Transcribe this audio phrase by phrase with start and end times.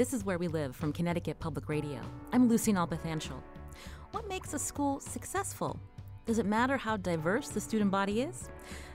[0.00, 2.00] This is Where We Live from Connecticut Public Radio.
[2.32, 3.38] I'm Lucy Nalpathanchel.
[4.12, 5.78] What makes a school successful?
[6.24, 8.48] Does it matter how diverse the student body is?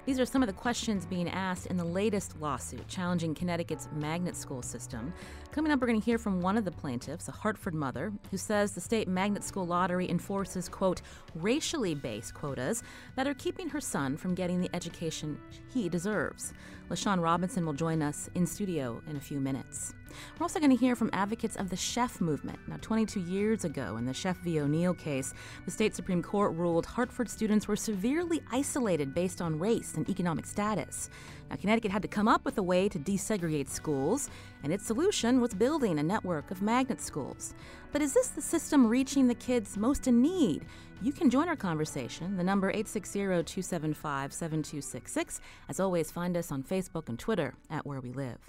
[0.08, 4.36] These are some of the questions being asked in the latest lawsuit challenging Connecticut's magnet
[4.36, 5.13] school system.
[5.52, 8.38] Coming up, we're going to hear from one of the plaintiffs, a Hartford mother, who
[8.38, 11.04] says the state magnet school lottery enforces, quote,
[11.35, 12.82] racially based quotas
[13.16, 15.38] that are keeping her son from getting the education
[15.72, 16.52] he deserves.
[16.90, 19.94] LaShawn Robinson will join us in studio in a few minutes.
[20.40, 22.60] We're also going to hear from advocates of the Sheff movement.
[22.68, 24.60] Now, 22 years ago, in the Sheff v.
[24.60, 25.34] O'Neill case,
[25.66, 30.46] the state Supreme Court ruled Hartford students were severely isolated based on race and economic
[30.46, 31.10] status.
[31.49, 34.30] Now, Connecticut had to come up with a way to desegregate schools,
[34.63, 37.54] and its solution was building a network of magnet schools.
[37.91, 40.66] But is this the system reaching the kids most in need?
[41.06, 42.36] You can join our conversation.
[42.36, 45.40] The number 860-275-7266.
[45.70, 48.40] As always, find us on Facebook and Twitter at Where We Live.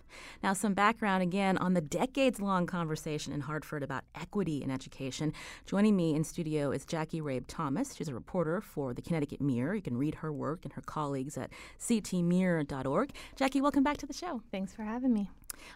[0.43, 5.35] Now, some background again on the decades-long conversation in Hartford about equity in education.
[5.67, 7.95] Joining me in studio is Jackie Rabe Thomas.
[7.95, 9.75] She's a reporter for the Connecticut Mirror.
[9.75, 13.11] You can read her work and her colleagues at ctmirror.org.
[13.37, 14.41] Jackie, welcome back to the show.
[14.51, 15.29] Thanks for having me.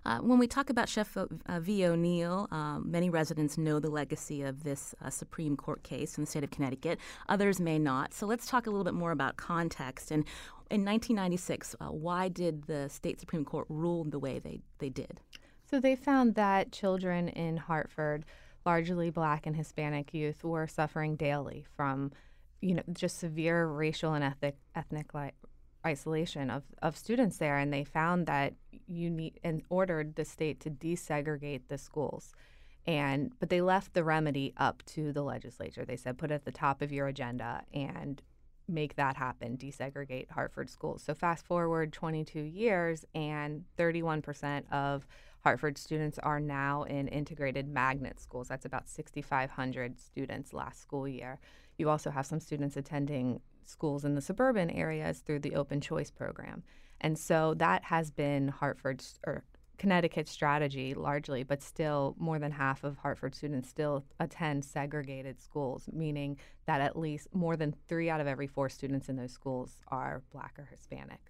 [0.04, 1.86] Uh, when we talk about Sheff uh, v.
[1.86, 6.30] O'Neill, um, many residents know the legacy of this uh, Supreme Court case in the
[6.30, 6.98] state of Connecticut.
[7.28, 8.14] Others may not.
[8.14, 10.10] So let's talk a little bit more about context.
[10.10, 10.24] And
[10.70, 15.20] in 1996, uh, why did the state Supreme Court rule the way they, they did?
[15.70, 18.24] So they found that children in Hartford,
[18.66, 22.12] largely black and Hispanic youth, were suffering daily from
[22.60, 25.14] you know just severe racial and ethnic ethnic
[25.86, 28.54] isolation of, of students there and they found that
[28.86, 32.32] you need and ordered the state to desegregate the schools.
[32.86, 35.84] And but they left the remedy up to the legislature.
[35.84, 38.22] They said put it at the top of your agenda and
[38.68, 39.56] make that happen.
[39.56, 41.02] Desegregate hartford schools.
[41.02, 45.06] So fast forward 22 years and 31% of
[45.42, 48.48] hartford students are now in integrated magnet schools.
[48.48, 51.38] That's about 6500 students last school year.
[51.78, 56.10] You also have some students attending schools in the suburban areas through the open choice
[56.10, 56.62] program.
[57.00, 59.44] And so that has been Hartford's or
[59.78, 65.88] Connecticut's strategy largely, but still more than half of Hartford students still attend segregated schools,
[65.90, 69.80] meaning that at least more than three out of every four students in those schools
[69.88, 71.29] are black or Hispanic.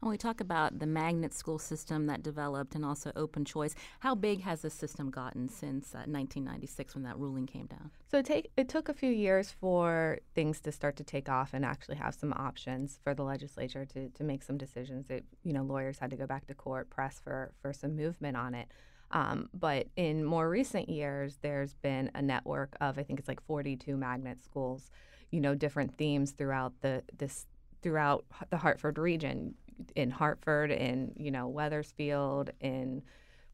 [0.00, 4.14] When we talk about the magnet school system that developed and also open choice, how
[4.14, 7.90] big has this system gotten since uh, 1996 when that ruling came down?
[8.10, 11.54] So it, take, it took a few years for things to start to take off
[11.54, 15.10] and actually have some options for the legislature to, to make some decisions.
[15.10, 18.36] It, you know, lawyers had to go back to court, press for, for some movement
[18.36, 18.68] on it.
[19.10, 23.40] Um, but in more recent years, there's been a network of I think it's like
[23.42, 24.90] 42 magnet schools,
[25.30, 27.46] you know, different themes throughout the this
[27.86, 29.54] throughout the Hartford region.
[29.94, 33.00] In Hartford, in you know Wethersfield, in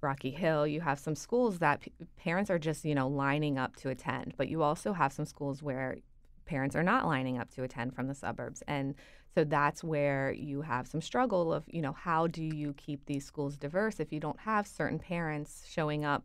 [0.00, 3.76] Rocky Hill, you have some schools that p- parents are just you know lining up
[3.76, 5.98] to attend, but you also have some schools where
[6.46, 8.94] parents are not lining up to attend from the suburbs, and
[9.34, 13.26] so that's where you have some struggle of you know how do you keep these
[13.26, 16.24] schools diverse if you don't have certain parents showing up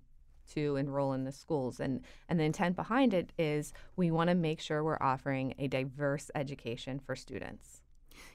[0.53, 1.81] to enroll in the schools.
[1.81, 5.67] And, and the intent behind it is we want to make sure we're offering a
[5.67, 7.81] diverse education for students.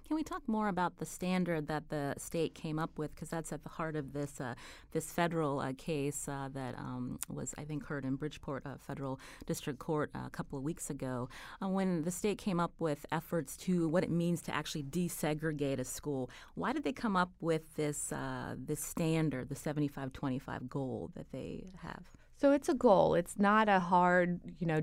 [0.06, 3.14] Can we talk more about the standard that the state came up with?
[3.14, 4.54] Because that's at the heart of this uh,
[4.92, 9.20] this federal uh, case uh, that um, was, I think, heard in Bridgeport uh, Federal
[9.46, 11.28] District Court uh, a couple of weeks ago.
[11.62, 15.78] Uh, when the state came up with efforts to what it means to actually desegregate
[15.78, 18.12] a school, why did they come up with this
[18.66, 22.04] this standard, the 75-25 goal that they have?
[22.36, 23.14] So it's a goal.
[23.14, 24.82] It's not a hard, you know,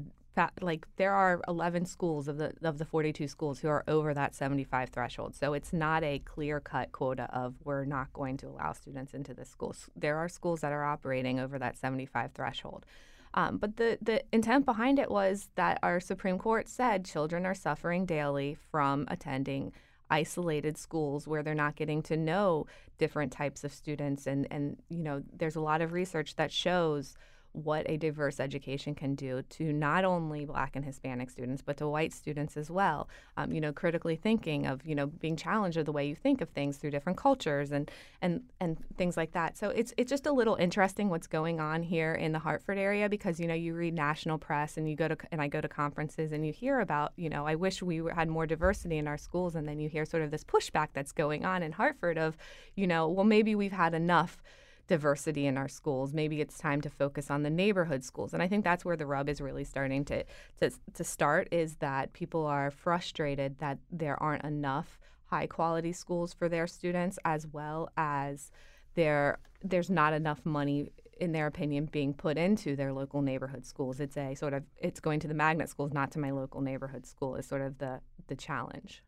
[0.62, 4.36] like there are 11 schools of the of the 42 schools who are over that
[4.36, 5.36] 75 threshold.
[5.36, 9.50] So it's not a clear-cut quota of we're not going to allow students into this
[9.50, 9.76] school.
[9.96, 12.86] There are schools that are operating over that 75 threshold.
[13.34, 17.54] Um, but the, the intent behind it was that our Supreme Court said children are
[17.54, 19.72] suffering daily from attending
[20.10, 22.66] isolated schools where they're not getting to know
[22.98, 24.26] different types of students.
[24.26, 27.16] And, and you know, there's a lot of research that shows
[27.64, 31.88] what a diverse education can do to not only Black and Hispanic students, but to
[31.88, 33.10] white students as well.
[33.38, 36.42] Um, you know, critically thinking of you know being challenged of the way you think
[36.42, 37.90] of things through different cultures and
[38.22, 39.58] and and things like that.
[39.58, 43.10] So it's it's just a little interesting what's going on here in the Hartford area
[43.10, 45.68] because you know you read national press and you go to and I go to
[45.68, 49.18] conferences and you hear about you know I wish we had more diversity in our
[49.18, 52.38] schools and then you hear sort of this pushback that's going on in Hartford of
[52.76, 54.42] you know well maybe we've had enough
[54.90, 56.14] diversity in our schools.
[56.14, 58.34] Maybe it's time to focus on the neighborhood schools.
[58.34, 60.26] And I think that's where the rub is really starting to,
[60.60, 66.34] to, to start is that people are frustrated that there aren't enough high quality schools
[66.34, 68.52] for their students as well as
[68.96, 74.00] there there's not enough money in their opinion being put into their local neighborhood schools
[74.00, 77.06] it's a sort of it's going to the magnet schools not to my local neighborhood
[77.06, 79.04] school is sort of the the challenge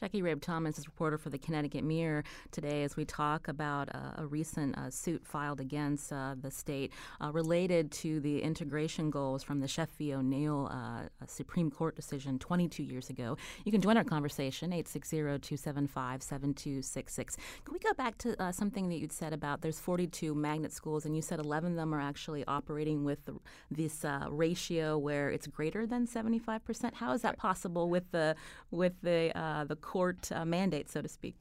[0.00, 2.22] Jackie Rabe Thomas is reporter for the Connecticut Mirror
[2.52, 6.92] today as we talk about uh, a recent uh, suit filed against uh, the state
[7.20, 10.14] uh, related to the integration goals from the Sheff v.
[10.14, 13.36] O'Neill uh, Supreme Court decision 22 years ago.
[13.64, 17.36] You can join our conversation, 860-275-7266.
[17.64, 21.06] Can we go back to uh, something that you'd said about there's 42 magnet schools
[21.06, 23.34] and you said 11 of them are actually operating with the,
[23.68, 26.94] this ratio where it's greater than 75%.
[26.94, 28.36] How is that possible with the
[28.70, 29.32] with the
[29.68, 31.34] the court uh, mandate, so to speak?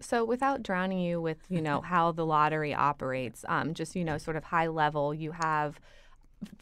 [0.00, 4.18] So, without drowning you with, you know, how the lottery operates, um, just, you know,
[4.18, 5.80] sort of high level, you have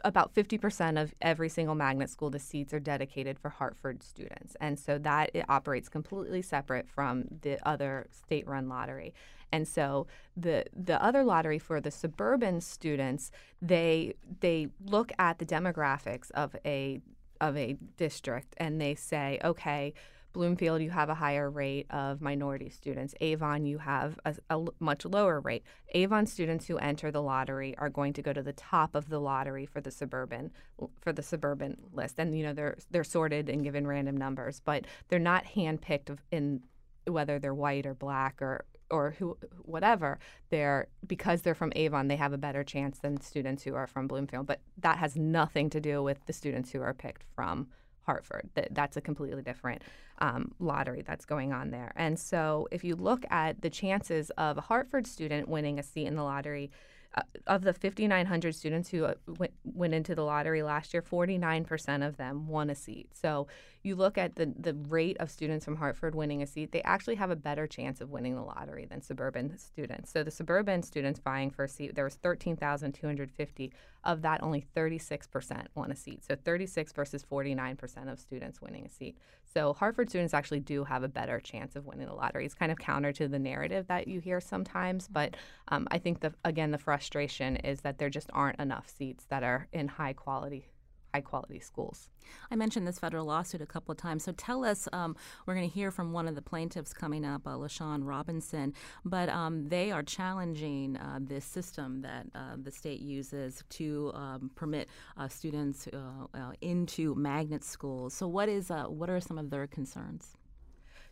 [0.05, 4.57] about 50% of every single magnet school, the seats are dedicated for Hartford students.
[4.61, 9.15] And so that it operates completely separate from the other state run lottery.
[9.53, 10.07] And so
[10.37, 13.31] the the other lottery for the suburban students,
[13.63, 17.01] they they look at the demographics of a
[17.41, 19.95] of a district and they say, okay,
[20.39, 23.13] Bloomfield, you have a higher rate of minority students.
[23.21, 25.65] Avon, you have a, a, much lower rate.
[25.95, 29.19] Avon students who enter the lottery are going to go to the top of the
[29.19, 30.53] lottery for the suburban
[31.01, 34.85] for the suburban list, and you know they're they're sorted and given random numbers, but
[35.09, 36.61] they're not handpicked in
[37.09, 40.21] whether they're white or black or or who whatever
[40.51, 44.07] they're because they're from Avon they have a better chance than students who are from
[44.07, 47.67] Bloomfield but that has nothing to do with the students who are picked from
[48.09, 48.49] Hartford.
[48.55, 49.83] That, that's a completely different
[50.21, 51.93] um, lottery that's going on there.
[51.95, 56.07] And so, if you look at the chances of a Hartford student winning a seat
[56.07, 56.71] in the lottery,
[57.15, 62.07] uh, of the 5,900 students who uh, went, went into the lottery last year, 49%
[62.07, 63.09] of them won a seat.
[63.15, 63.47] So
[63.83, 67.17] you look at the, the rate of students from Hartford winning a seat, they actually
[67.17, 70.11] have a better chance of winning the lottery than suburban students.
[70.11, 73.73] So the suburban students vying for a seat, there was 13,250.
[74.05, 76.25] Of that, only 36% won a seat.
[76.25, 79.19] So 36 versus 49% of students winning a seat.
[79.45, 82.45] So Hartford students actually do have a better chance of winning the lottery.
[82.47, 85.37] It's kind of counter to the narrative that you hear sometimes, but
[85.69, 89.43] um, I think the again the frustration is that there just aren't enough seats that
[89.43, 90.69] are in high quality
[91.15, 92.11] high quality schools.
[92.51, 94.25] I mentioned this federal lawsuit a couple of times.
[94.25, 95.17] So tell us, um,
[95.47, 98.75] we're going to hear from one of the plaintiffs coming up, uh, LaShawn Robinson,
[99.05, 104.51] but um, they are challenging uh, this system that uh, the state uses to um,
[104.55, 105.99] permit uh, students uh,
[106.35, 108.15] uh, into magnet schools.
[108.15, 110.37] So what is what are some of their concerns?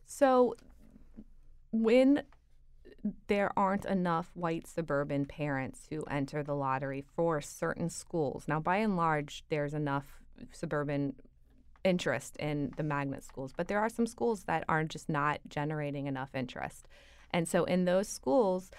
[0.04, 0.54] So
[1.72, 2.22] when
[3.26, 8.44] there aren't enough white suburban parents who enter the lottery for certain schools.
[8.48, 10.20] Now, by and large, there's enough
[10.52, 11.14] suburban
[11.84, 16.06] interest in the magnet schools, but there are some schools that aren't just not generating
[16.06, 16.88] enough interest.
[17.32, 18.70] And so, in those schools,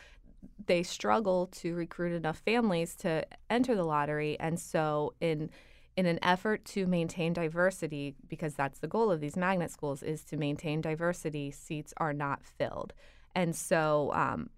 [0.66, 4.40] they struggle to recruit enough families to enter the lottery.
[4.40, 5.50] And so, in
[5.96, 10.24] in an effort to maintain diversity, because that's the goal of these magnet schools, is
[10.26, 12.94] to maintain diversity, seats are not filled.
[13.38, 14.50] And so um,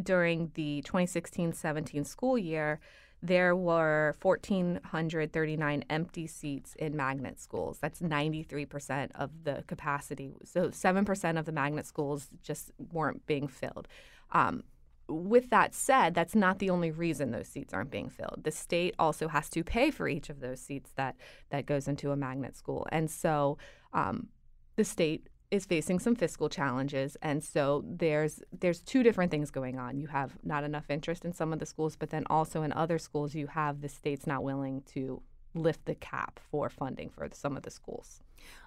[0.00, 2.78] during the 2016 17 school year,
[3.20, 7.78] there were 1,439 empty seats in magnet schools.
[7.80, 10.36] That's 93% of the capacity.
[10.44, 13.88] So 7% of the magnet schools just weren't being filled.
[14.30, 14.62] Um,
[15.08, 18.42] with that said, that's not the only reason those seats aren't being filled.
[18.44, 21.16] The state also has to pay for each of those seats that
[21.50, 23.56] that goes into a magnet school, and so
[23.92, 24.28] um,
[24.74, 29.78] the state is facing some fiscal challenges and so there's there's two different things going
[29.78, 32.72] on you have not enough interest in some of the schools but then also in
[32.72, 35.22] other schools you have the states not willing to
[35.54, 38.20] lift the cap for funding for some of the schools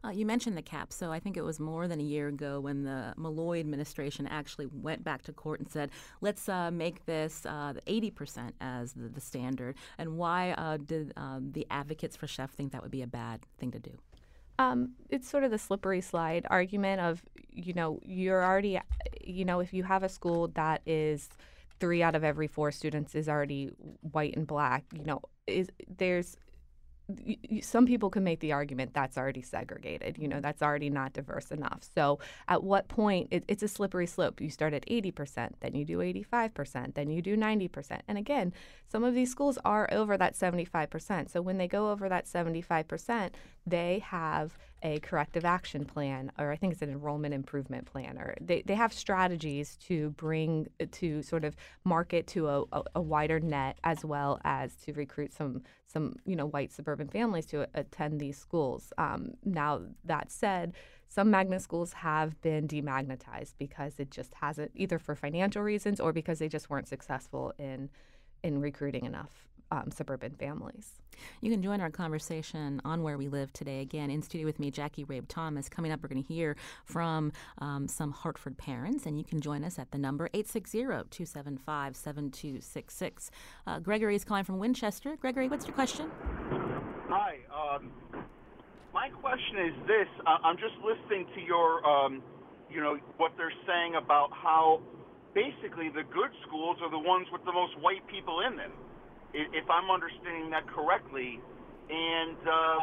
[0.03, 2.59] uh, you mentioned the cap, so I think it was more than a year ago
[2.59, 7.45] when the Malloy administration actually went back to court and said, let's uh, make this
[7.45, 9.75] uh, 80% as the, the, standard.
[9.98, 13.45] And why uh, did um, the advocates for Sheff think that would be a bad
[13.57, 13.98] thing to do?
[14.60, 18.78] Um, it's sort of the slippery slide argument of, you know, you're already,
[19.24, 21.30] you know, if you have a school that is
[21.80, 23.72] three out of every four students is already
[24.12, 24.84] white and black.
[24.94, 26.36] You know, is there's
[27.62, 30.18] some people can make the argument that's already segregated.
[30.18, 31.80] You know, that's already not diverse enough.
[31.96, 34.42] So, at what point it, it's a slippery slope?
[34.42, 38.00] You start at 80%, then you do 85%, then you do 90%.
[38.08, 38.54] And again,
[38.88, 41.30] some of these schools are over that 75%.
[41.30, 43.32] So, when they go over that 75%,
[43.66, 48.36] they have a corrective action plan, or I think it's an enrollment improvement plan, or
[48.39, 53.39] they, they have strategies to bring, to sort of market to a, a, a wider
[53.39, 58.19] net as well as to recruit some, some you know, white suburban families to attend
[58.19, 58.93] these schools.
[58.98, 60.74] Um, now, that said,
[61.07, 66.13] some magnet schools have been demagnetized because it just hasn't, either for financial reasons or
[66.13, 67.89] because they just weren't successful in
[68.41, 70.99] in recruiting enough um, suburban families.
[71.41, 73.81] You can join our conversation on Where We Live today.
[73.81, 75.69] Again, in studio with me, Jackie Rabe Thomas.
[75.69, 79.63] Coming up, we're going to hear from um, some Hartford parents, and you can join
[79.63, 83.31] us at the number 860 275 7266.
[83.67, 85.15] Uh, Gregory is calling from Winchester.
[85.17, 86.09] Gregory, what's your question?
[87.09, 87.39] Hi.
[87.53, 87.91] Um,
[88.93, 92.23] my question is this uh, I'm just listening to your, um,
[92.71, 94.81] you know, what they're saying about how
[95.33, 98.71] basically the good schools are the ones with the most white people in them
[99.33, 101.39] if I'm understanding that correctly.
[101.89, 102.79] And uh,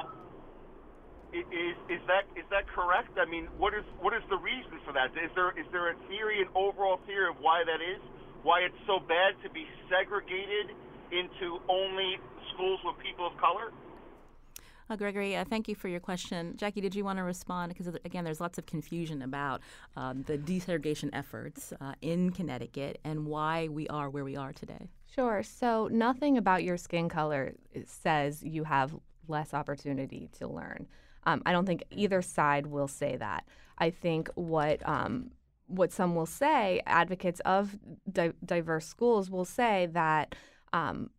[1.33, 3.19] is is that is that correct?
[3.19, 5.11] I mean, what is what is the reason for that?
[5.15, 8.03] Is there is there a theory, an overall theory of why that is?
[8.43, 10.75] Why it's so bad to be segregated
[11.11, 12.19] into only
[12.55, 13.73] schools with people of color?
[14.89, 16.57] Uh, Gregory, uh, thank you for your question.
[16.57, 17.75] Jackie, did you want to respond?
[17.75, 19.61] Because, again, there's lots of confusion about
[19.97, 24.89] um, the desegregation efforts uh, in Connecticut and why we are where we are today.
[25.15, 25.43] Sure.
[25.43, 27.55] So, nothing about your skin color
[27.87, 28.95] says you have
[29.29, 30.87] less opportunity to learn.
[31.25, 33.45] Um, I don't think either side will say that.
[33.79, 35.31] I think what um,
[35.67, 37.77] what some will say, advocates of
[38.11, 40.35] di- diverse schools will say that
[40.73, 41.11] um,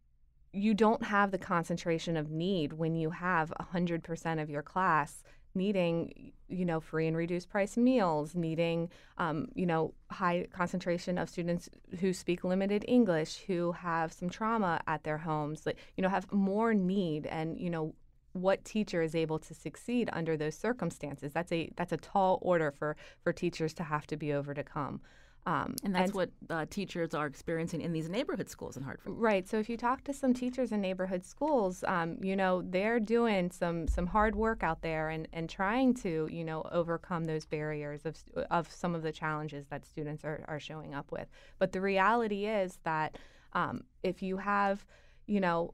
[0.54, 5.24] you don't have the concentration of need when you have 100% of your class
[5.58, 11.30] needing you know free and reduced price meals needing um, you know high concentration of
[11.30, 16.10] students who speak limited english who have some trauma at their homes like you know
[16.10, 17.94] have more need and you know
[18.34, 21.34] what teacher is able to succeed under those circumstances?
[21.34, 25.02] That's a that's a tall order for for teachers to have to be overcome
[25.46, 29.14] um, and that's and, what uh, teachers are experiencing in these neighborhood schools in Hartford.
[29.16, 29.48] Right.
[29.48, 33.50] So if you talk to some teachers in neighborhood schools, um, you know they're doing
[33.50, 38.06] some some hard work out there and, and trying to you know overcome those barriers
[38.06, 38.18] of
[38.52, 41.28] of some of the challenges that students are, are showing up with.
[41.60, 43.18] But the reality is that
[43.54, 44.86] um, if you have
[45.28, 45.74] you know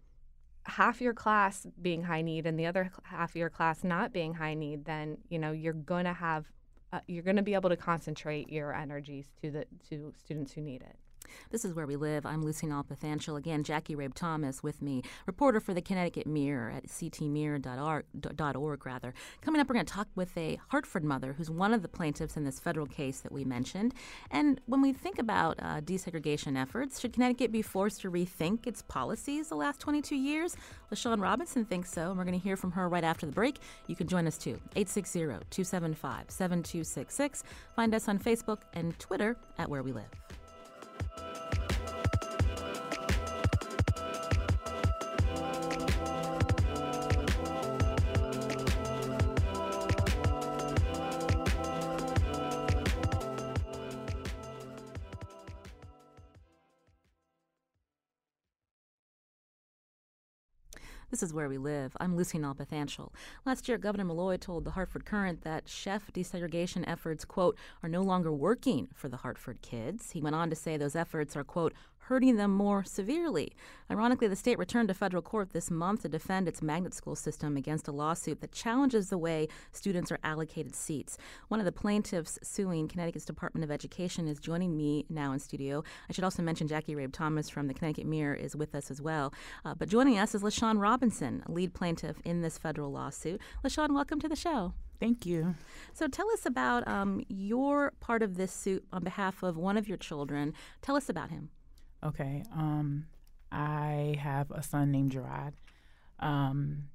[0.66, 4.36] half your class being high need and the other half of your class not being
[4.36, 6.46] high need, then you know you're going to have
[6.94, 10.62] uh, you're going to be able to concentrate your energies to the to students who
[10.62, 10.96] need it.
[11.52, 12.26] This is Where We Live.
[12.26, 13.38] I'm Lucy Nalpathanchel.
[13.38, 18.86] Again, Jackie Rabe Thomas with me, reporter for the Connecticut Mirror at ctmirror.org.
[18.86, 19.14] Rather.
[19.42, 22.38] Coming up, we're going to talk with a Hartford mother who's one of the plaintiffs
[22.38, 23.94] in this federal case that we mentioned.
[24.32, 28.82] And when we think about uh, desegregation efforts, should Connecticut be forced to rethink its
[28.82, 30.56] policies the last 22 years?
[30.92, 33.60] LaShawn Robinson thinks so, and we're going to hear from her right after the break.
[33.88, 37.44] You can join us too, 860 275 7266.
[37.76, 40.10] Find us on Facebook and Twitter at Where We Live.
[61.14, 61.96] This is where we live.
[62.00, 63.12] I'm Lucy Nalpathanchel.
[63.46, 68.02] Last year, Governor Malloy told the Hartford Courant that Sheff desegregation efforts, quote, are no
[68.02, 70.10] longer working for the Hartford kids.
[70.10, 71.76] He went on to say those efforts are, quote,
[72.08, 73.54] hurting them more severely.
[73.90, 77.56] Ironically, the state returned to federal court this month to defend its magnet school system
[77.56, 81.18] against a lawsuit that challenges the way students are allocated seats.
[81.48, 85.84] One of the plaintiffs suing Connecticut's Department of Education is joining me now in studio.
[86.10, 89.02] I should also mention Jackie Rabe Thomas from the Connecticut Mirror is with us as
[89.02, 89.34] well.
[89.64, 93.40] Uh, but joining us is LaShawn Robinson, lead plaintiff in this federal lawsuit.
[93.64, 94.74] LaShawn, welcome to the show.
[95.00, 95.56] Thank you.
[95.94, 99.88] So tell us about um, your part of this suit on behalf of one of
[99.88, 100.54] your children.
[100.82, 101.50] Tell us about him.
[102.04, 102.44] Okay.
[102.54, 103.08] Um,
[103.52, 105.54] I have a son named Gerard.
[106.20, 106.90] Um,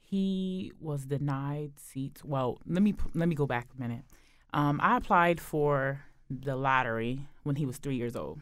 [0.00, 2.22] he was denied seats.
[2.24, 4.04] Well, let me let me go back a minute.
[4.52, 8.40] Um, I applied for the lottery when he was three years old.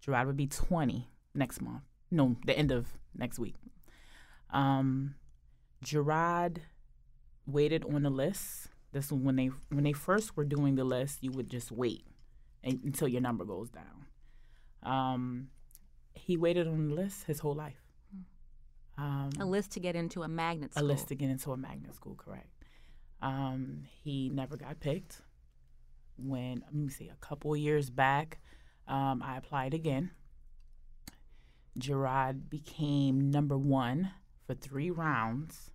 [0.00, 1.82] Gerard would be twenty next month.
[2.10, 3.54] No, the end of next week.
[4.52, 5.14] Um,
[5.82, 6.62] Gerard
[7.46, 8.68] waited on the list.
[8.92, 12.04] This when they when they first were doing the list, you would just wait
[12.62, 14.06] until your number goes down.
[14.82, 15.48] Um,
[16.14, 17.80] he waited on the list his whole life.
[18.98, 20.84] Um, A list to get into a magnet school.
[20.84, 22.48] a list to get into a magnet school, correct.
[23.22, 25.22] Um, he never got picked.
[26.16, 28.40] When, let me see, a couple years back,
[28.86, 30.10] um, I applied again.
[31.78, 34.10] Gerard became number one
[34.46, 35.70] for three rounds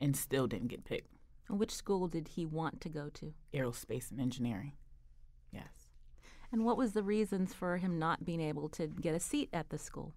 [0.00, 1.08] and still didn't get picked.
[1.48, 3.32] Which school did he want to go to?
[3.54, 4.72] Aerospace and engineering.
[6.50, 9.68] And what was the reasons for him not being able to get a seat at
[9.70, 10.14] the school?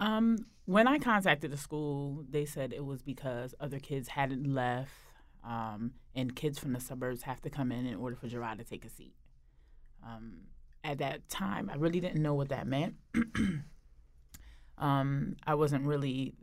[0.00, 4.92] Um, when I contacted the school, they said it was because other kids hadn't left,
[5.44, 8.64] um, and kids from the suburbs have to come in in order for Gerard to
[8.64, 9.14] take a seat.
[10.04, 10.40] Um,
[10.84, 12.96] at that time, I really didn't know what that meant.
[14.78, 16.34] um, I wasn't really,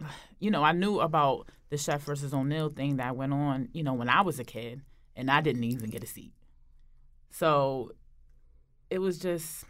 [0.38, 3.92] you know, I knew about the Sheff versus O'Neill thing that went on, you know,
[3.94, 4.80] when I was a kid,
[5.14, 6.32] and I didn't even get a seat.
[7.30, 7.92] So
[8.90, 9.64] it was just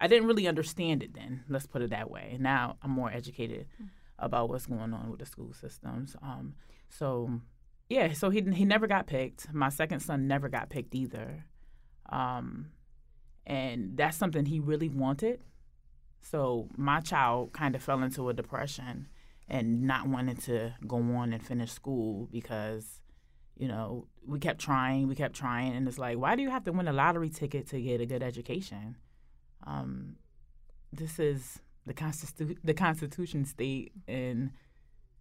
[0.00, 1.44] I didn't really understand it then.
[1.48, 2.36] Let's put it that way.
[2.40, 3.66] Now I'm more educated
[4.18, 6.16] about what's going on with the school systems.
[6.22, 6.54] Um,
[6.88, 7.40] so
[7.88, 9.52] yeah, so he he never got picked.
[9.52, 11.44] My second son never got picked either,
[12.10, 12.70] um,
[13.46, 15.40] and that's something he really wanted.
[16.20, 19.08] So my child kind of fell into a depression
[19.48, 23.00] and not wanting to go on and finish school because
[23.58, 26.64] you know we kept trying, we kept trying, and it's like, why do you have
[26.64, 28.96] to win a lottery ticket to get a good education?
[29.66, 30.16] um,
[30.92, 34.50] this is the constitu- the Constitution state, and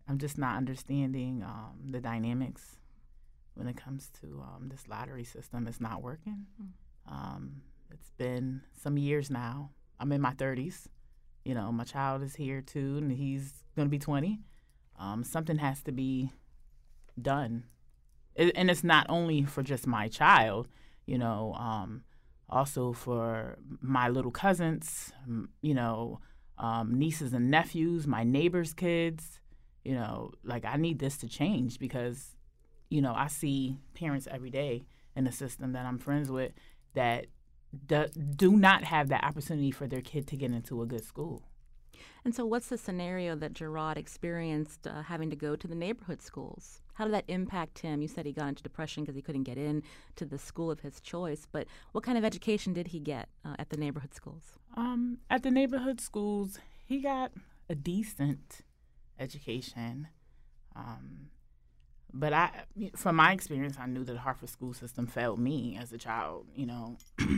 [0.08, 2.77] I'm just not understanding um, the dynamics
[3.56, 5.67] when it comes to um, this lottery system.
[5.67, 6.46] It's not working.
[7.10, 9.72] Um, it's been some years now.
[10.00, 10.88] I'm in my 30s.
[11.44, 14.39] You know, my child is here too, and he's going to be 20.
[15.00, 16.32] Um, something has to be
[17.22, 17.63] done,
[18.38, 20.67] it, and it's not only for just my child.
[21.06, 22.03] You know, um,
[22.50, 25.12] also for my little cousins,
[25.62, 26.20] you know,
[26.58, 29.39] um, nieces and nephews, my neighbors' kids.
[29.84, 32.36] You know, like I need this to change because,
[32.89, 34.84] you know, I see parents every day
[35.15, 36.51] in the system that I'm friends with
[36.94, 37.27] that
[37.86, 41.44] do, do not have that opportunity for their kid to get into a good school.
[42.24, 46.21] And so, what's the scenario that Gerard experienced uh, having to go to the neighborhood
[46.21, 46.82] schools?
[46.97, 48.01] How did that impact him?
[48.01, 49.83] You said he got into depression because he couldn't get in
[50.15, 53.53] to the school of his choice, but what kind of education did he get uh,
[53.60, 54.57] at the neighborhood schools?
[54.75, 56.57] Um, at the neighborhood schools,
[56.88, 57.33] he got
[57.69, 58.62] a decent
[59.19, 60.07] education.
[60.75, 61.29] Um,
[62.12, 62.49] but I,
[62.95, 66.47] from my experience, I knew that the school system failed me as a child.
[66.55, 66.97] You know,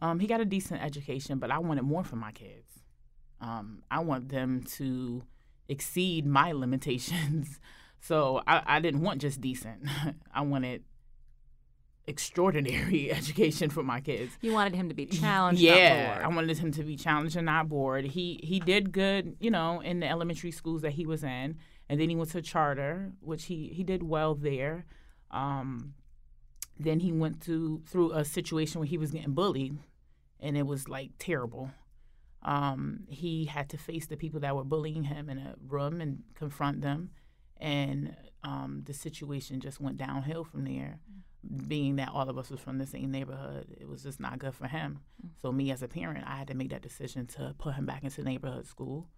[0.00, 2.80] um, he got a decent education, but I wanted more for my kids.
[3.38, 5.24] Um, I want them to
[5.68, 7.60] exceed my limitations.
[8.00, 9.88] So I, I didn't want just decent.
[10.34, 10.84] I wanted
[12.08, 14.36] extraordinary education for my kids.
[14.40, 15.60] You wanted him to be challenged.
[15.60, 16.24] Yeah, bored.
[16.24, 18.04] I wanted him to be challenged and not bored.
[18.06, 21.56] He he did good, you know, in the elementary schools that he was in,
[21.88, 24.86] and then he went to charter, which he he did well there.
[25.30, 25.94] Um,
[26.78, 29.78] then he went to through a situation where he was getting bullied,
[30.40, 31.70] and it was like terrible.
[32.42, 36.22] Um, he had to face the people that were bullying him in a room and
[36.34, 37.10] confront them,
[37.60, 41.00] and um, the situation just went downhill from there
[41.66, 44.54] being that all of us was from the same neighborhood, it was just not good
[44.54, 45.00] for him.
[45.40, 48.04] So me as a parent, I had to make that decision to put him back
[48.04, 49.08] into neighborhood school.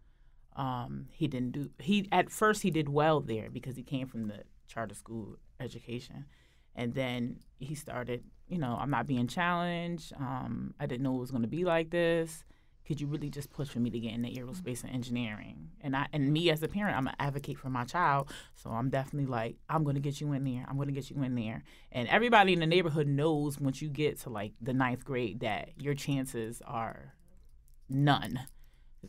[0.57, 4.27] Um, he didn't do he at first he did well there because he came from
[4.27, 6.27] the charter school education,
[6.75, 8.25] and then he started.
[8.49, 10.13] You know, I'm not being challenged.
[10.19, 12.45] Um, I didn't know it was going to be like this.
[12.87, 15.71] Could you really just push for me to get into aerospace and engineering?
[15.81, 18.91] And I and me as a parent, I'm an advocate for my child, so I'm
[18.91, 20.65] definitely like, I'm gonna get you in there.
[20.69, 21.63] I'm gonna get you in there.
[21.93, 25.71] And everybody in the neighborhood knows once you get to like the ninth grade that
[25.79, 27.15] your chances are
[27.89, 28.41] none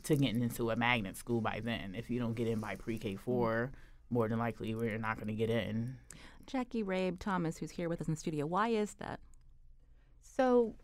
[0.04, 1.96] to getting into a magnet school by then.
[1.96, 3.72] If you don't get in by pre-K four,
[4.10, 5.98] more than likely we're not gonna get in.
[6.46, 8.46] Jackie Rabe Thomas, who's here with us in the studio.
[8.46, 9.20] Why is that?
[10.22, 10.76] So,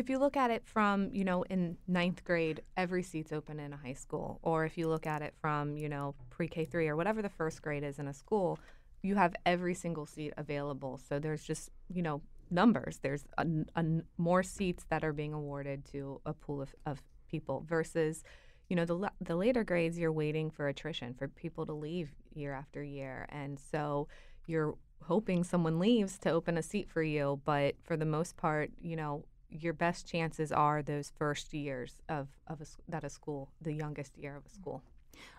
[0.00, 3.72] if you look at it from, you know, in ninth grade, every seat's open in
[3.72, 4.40] a high school.
[4.42, 7.28] Or if you look at it from, you know, pre K three or whatever the
[7.28, 8.58] first grade is in a school,
[9.02, 10.98] you have every single seat available.
[11.08, 12.98] So there's just, you know, numbers.
[13.02, 13.84] There's a, a,
[14.18, 18.24] more seats that are being awarded to a pool of, of people versus,
[18.68, 22.52] you know, the, the later grades, you're waiting for attrition, for people to leave year
[22.52, 23.26] after year.
[23.28, 24.08] And so
[24.46, 27.40] you're hoping someone leaves to open a seat for you.
[27.44, 32.28] But for the most part, you know, your best chances are those first years of,
[32.46, 34.82] of a, that a school, the youngest year of a school.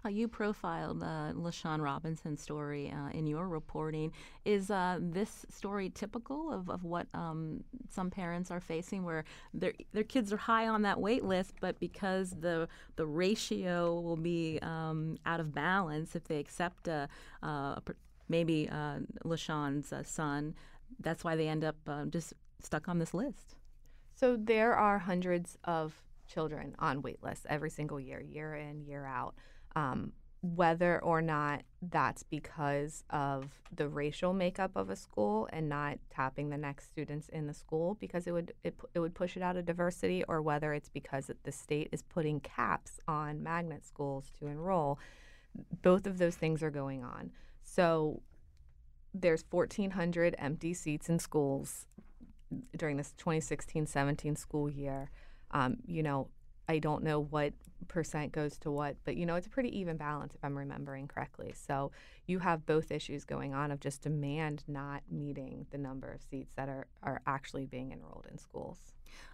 [0.06, 4.12] Uh, you profiled uh, LaShawn Robinson's story uh, in your reporting.
[4.46, 9.24] Is uh, this story typical of, of what um, some parents are facing, where
[9.56, 14.18] their their kids are high on that wait list, but because the the ratio will
[14.18, 17.10] be um, out of balance if they accept a,
[17.42, 17.82] a
[18.32, 20.56] maybe uh, LaShawn's uh, son,
[21.00, 23.56] that's why they end up uh, just stuck on this list.
[24.14, 25.94] So there are hundreds of
[26.28, 29.36] children on wait lists every single year, year in, year out.
[29.76, 33.46] Um, whether or not that's because of
[33.76, 37.96] the racial makeup of a school and not tapping the next students in the school
[38.00, 41.30] because it would it, it would push it out of diversity or whether it's because
[41.44, 44.98] the state is putting caps on magnet schools to enroll
[45.84, 47.32] both of those things are going on.
[47.62, 48.22] So
[49.14, 51.86] there's 1400 empty seats in schools
[52.78, 55.10] during this 2016-17 school year
[55.52, 56.28] um, you know
[56.72, 57.54] I don't know what
[57.90, 61.08] percent goes to what, but you know, it's a pretty even balance if I'm remembering
[61.08, 61.54] correctly.
[61.54, 61.92] So
[62.28, 66.54] you have both issues going on of just demand not meeting the number of seats
[66.56, 68.80] that are, are actually being enrolled in schools.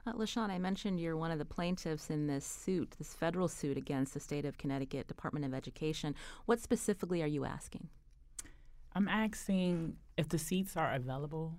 [0.08, 3.78] Uh, LaShawn, I mentioned you're one of the plaintiffs in this suit, this federal suit
[3.78, 6.16] against the state of Connecticut Department of Education.
[6.46, 7.90] What specifically are you asking?
[8.96, 11.54] I'm asking if the seats are available,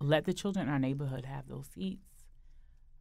[0.00, 2.06] let the children in our neighborhood have those seats.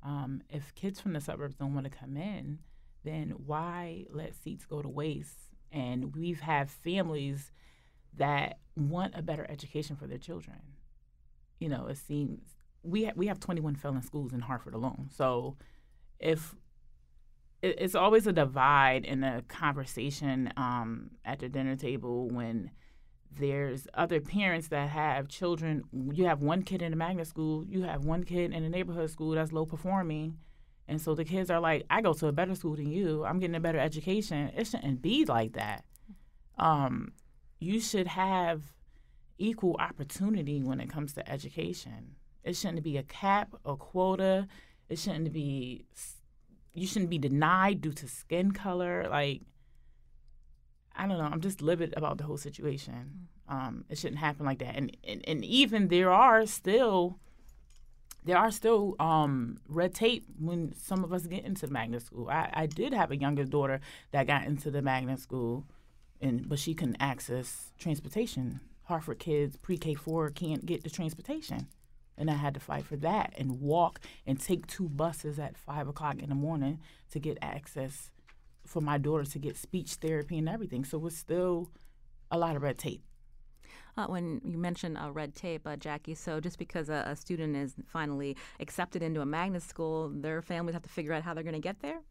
[0.03, 2.60] Um, if kids from the suburbs don't want to come in,
[3.03, 5.51] then why let seats go to waste?
[5.71, 7.51] And we've had families
[8.15, 10.60] that want a better education for their children.
[11.60, 15.10] You know, it seems we ha- we have 21 failing schools in Hartford alone.
[15.12, 15.57] So
[16.19, 16.55] if
[17.62, 22.71] it, it's always a divide in a conversation um, at the dinner table when
[23.31, 25.83] there's other parents that have children.
[26.13, 29.09] You have one kid in a magnet school, you have one kid in a neighborhood
[29.09, 30.37] school that's low performing,
[30.87, 33.25] and so the kids are like, I go to a better school than you.
[33.25, 34.51] I'm getting a better education.
[34.55, 35.83] It shouldn't be like that.
[36.57, 37.11] Um,
[37.59, 38.61] you should have
[39.37, 42.15] equal opportunity when it comes to education.
[42.43, 44.47] It shouldn't be a cap, a quota.
[44.87, 45.85] It shouldn't be.
[46.73, 49.07] You shouldn't be denied due to skin color.
[49.09, 49.41] Like,
[50.97, 51.25] I don't know.
[51.25, 53.27] I'm just livid about the whole situation.
[53.47, 54.75] Um, it shouldn't happen like that.
[54.75, 57.19] And, and and even there are still
[58.25, 62.29] there are still um, red tape when some of us get into the magnet school.
[62.29, 63.79] I, I did have a younger daughter
[64.12, 65.65] that got into the magnet school,
[66.19, 68.60] and but she couldn't access transportation.
[68.83, 71.67] Hartford kids pre K four can't get the transportation,
[72.17, 75.88] and I had to fight for that and walk and take two buses at five
[75.88, 76.79] o'clock in the morning
[77.12, 78.12] to get access
[78.67, 80.86] for my daughter to get speech therapy and everything.
[80.86, 81.69] So it's still
[82.30, 83.03] a lot of red tape
[83.97, 86.15] uh, when you mentioned uh, red tape, uh, Jackie.
[86.15, 90.73] So just because a, a, student is finally accepted into a magnet school, their families
[90.73, 92.01] have to figure out how they're going to get there.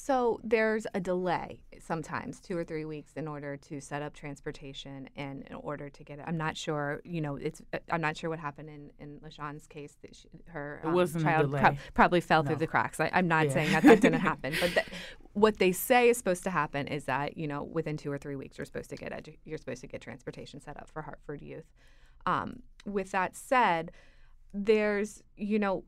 [0.00, 5.10] So there's a delay sometimes, two or three weeks, in order to set up transportation
[5.16, 6.24] and in order to get it.
[6.24, 9.66] I'm not sure, you know, it's uh, I'm not sure what happened in in LaShawn's
[9.66, 9.96] case.
[10.02, 12.46] That she, her um, child pro- probably fell no.
[12.46, 13.00] through the cracks.
[13.00, 13.52] I, am not yeah.
[13.52, 14.86] saying that that didn't happen, but th-
[15.32, 18.36] what they say is supposed to happen is that you know within two or three
[18.36, 21.42] weeks you're supposed to get edu- you're supposed to get transportation set up for Hartford
[21.42, 21.66] youth.
[22.24, 23.90] Um, with that said,
[24.54, 25.82] there's you know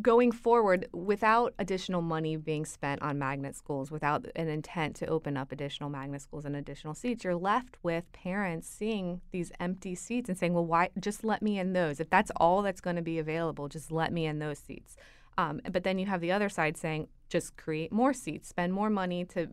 [0.00, 5.36] going forward, without additional money being spent on magnet schools, without an intent to open
[5.36, 10.28] up additional magnet schools and additional seats, you're left with parents seeing these empty seats
[10.28, 12.00] and saying, well, why just let me in those?
[12.00, 14.96] If that's all that's going to be available, just let me in those seats.
[15.36, 18.90] Um, but then you have the other side saying, just create more seats, spend more
[18.90, 19.48] money to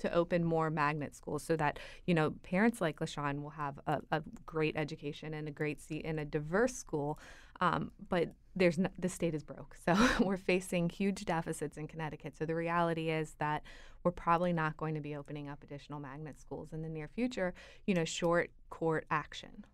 [0.00, 4.00] to open more magnet schools so that you know parents like LaShawn will have a,
[4.10, 7.18] a great education and a great seat in a diverse school.
[7.60, 9.76] Um, but there's no, the state is broke.
[9.84, 12.36] So we're facing huge deficits in Connecticut.
[12.36, 13.62] So the reality is that
[14.02, 17.54] we're probably not going to be opening up additional magnet schools in the near future,
[17.86, 19.64] you know, short court action.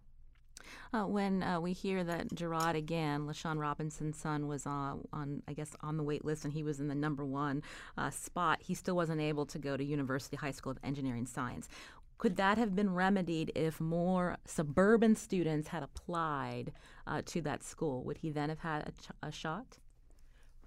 [0.92, 5.52] Uh, when uh, we hear that Gerard again, LaShawn Robinson's son, was uh, on, I
[5.52, 7.62] guess, on the wait list and he was in the number one
[7.96, 11.68] uh, spot, he still wasn't able to go to University High School of Engineering Science.
[12.18, 16.72] Could that have been remedied if more suburban students had applied
[17.06, 18.02] uh, to that school?
[18.04, 19.78] Would he then have had a, ch- a shot?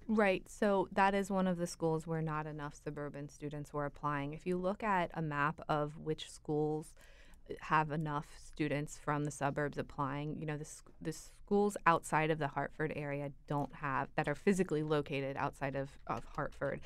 [0.06, 0.48] Right.
[0.48, 4.32] So that is one of the schools where not enough suburban students were applying.
[4.32, 6.94] If you look at a map of which schools
[7.60, 10.68] have enough students from the suburbs applying, you know, the,
[11.00, 15.90] the schools outside of the Hartford area don't have, that are physically located outside of,
[16.06, 16.80] of Hartford,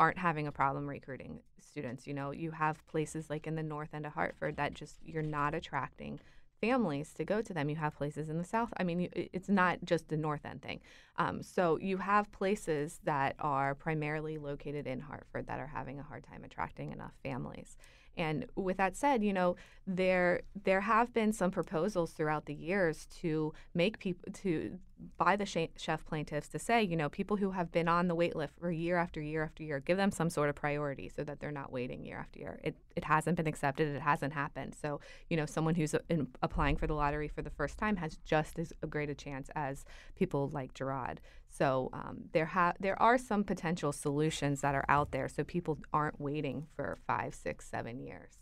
[0.00, 2.06] aren't having a problem recruiting students.
[2.06, 5.22] You know, you have places like in the north end of Hartford that just you're
[5.22, 6.18] not attracting
[6.60, 7.68] families to go to them.
[7.68, 8.72] You have places in the South.
[8.78, 10.80] I mean, it's not just the North End thing.
[11.16, 16.02] Um, so you have places that are primarily located in Hartford that are having a
[16.02, 17.76] hard time attracting enough families.
[18.16, 23.06] And with that said, you know, there there have been some proposals throughout the years
[23.20, 24.78] to make people to
[25.16, 28.36] by the Sheff plaintiffs to say, you know, people who have been on the wait
[28.36, 31.40] list for year after year after year, give them some sort of priority so that
[31.40, 32.60] they're not waiting year after year.
[32.62, 33.94] It, it hasn't been accepted.
[33.94, 34.74] It hasn't happened.
[34.80, 37.96] So, you know, someone who's uh, in, applying for the lottery for the first time
[37.96, 39.84] has just as great a chance as
[40.16, 41.20] people like Gerard.
[41.50, 45.78] So um, there ha- there are some potential solutions that are out there so people
[45.92, 48.38] aren't waiting for five, six, seven years.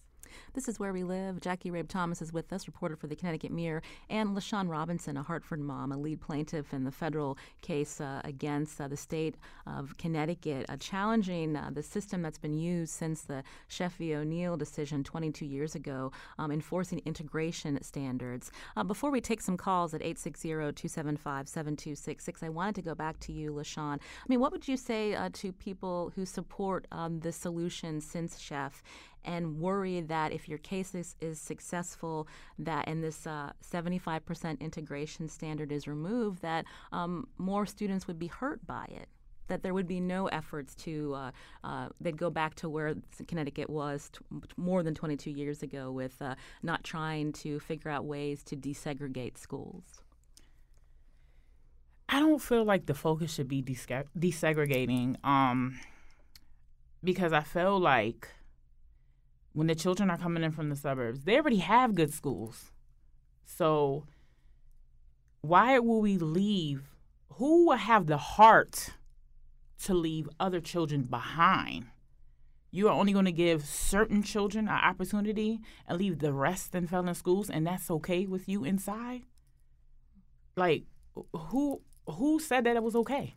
[0.54, 1.40] This is Where We Live.
[1.40, 5.22] Jackie Rabe Thomas is with us, reporter for the Connecticut Mirror, and LaShawn Robinson, a
[5.22, 9.36] Hartford mom, a lead plaintiff in the federal case uh, against uh, the state
[9.66, 14.14] of Connecticut, uh, challenging the system that's been used since the Sheff v.
[14.14, 18.50] O'Neill decision 22 years ago, um, enforcing integration standards.
[18.76, 23.52] Uh, before we take some calls at 860-275-7266, I wanted to go back to you,
[23.52, 23.96] LaShawn.
[23.96, 28.38] I mean, what would you say uh, to people who support um, the solution since
[28.38, 28.82] Sheff
[29.28, 32.26] and worry that if your case is, is successful,
[32.58, 38.28] that and this uh, 75% integration standard is removed, that um, more students would be
[38.28, 39.08] hurt by it
[39.48, 41.30] that there would be no efforts to uh,
[41.64, 42.94] uh, they'd go back to where
[43.26, 44.20] Connecticut was t-
[44.58, 49.38] more than 22 years ago with uh, not trying to figure out ways to desegregate
[49.38, 50.02] schools.
[52.10, 55.78] I don't feel like the focus should be desegregating um,
[57.02, 58.28] because I feel like
[59.58, 62.70] when the children are coming in from the suburbs, they already have good schools.
[63.44, 64.04] So
[65.40, 66.94] why will we leave?
[67.38, 68.90] Who will have the heart
[69.82, 71.86] to leave other children behind?
[72.70, 76.86] You are only going to give certain children an opportunity and leave the rest in
[76.86, 79.22] felon schools, and that's okay with you inside?
[80.56, 80.84] Like,
[81.32, 83.34] who who said that it was okay?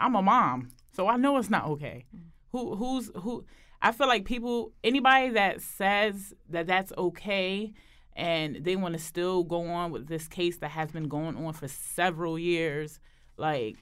[0.00, 2.06] I'm a mom, so I know it's not okay.
[2.12, 2.22] Mm.
[2.50, 3.44] Who who's who?
[3.84, 7.74] I feel like people, anybody that says that that's okay
[8.16, 11.52] and they want to still go on with this case that has been going on
[11.52, 12.98] for several years,
[13.36, 13.76] like,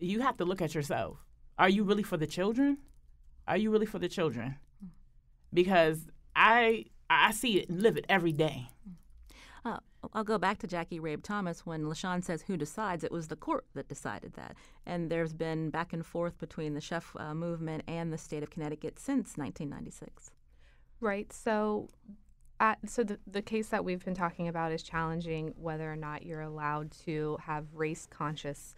[0.00, 1.18] you have to look at yourself.
[1.56, 2.78] Are you really for the children?
[3.46, 4.56] Are you really for the children?
[5.54, 8.70] Because I I see it and live it every day.
[9.64, 9.78] Uh,
[10.12, 13.04] I'll go back to Jackie Rabe Thomas when LaShawn says who decides.
[13.04, 14.56] It was the court that decided that.
[14.86, 18.50] And there's been back and forth between the Sheff uh, movement and the state of
[18.50, 20.30] Connecticut since 1996.
[21.00, 21.32] Right.
[21.32, 21.88] So,
[22.86, 26.42] so the, the case that we've been talking about is challenging whether or not you're
[26.42, 28.74] allowed to have race conscious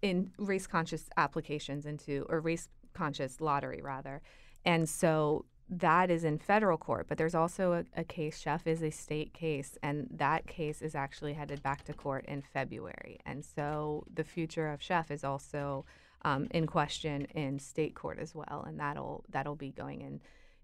[0.00, 4.22] in race conscious applications into or race conscious lottery rather.
[4.64, 8.42] And so that is in federal court, but there's also a, a, case.
[8.42, 12.42] Sheff is a state case, and that case is actually headed back to court in
[12.42, 13.18] February.
[13.26, 15.84] And so the future of Sheff is also
[16.22, 20.20] um, in question in state court as well, and that'll that'll be going in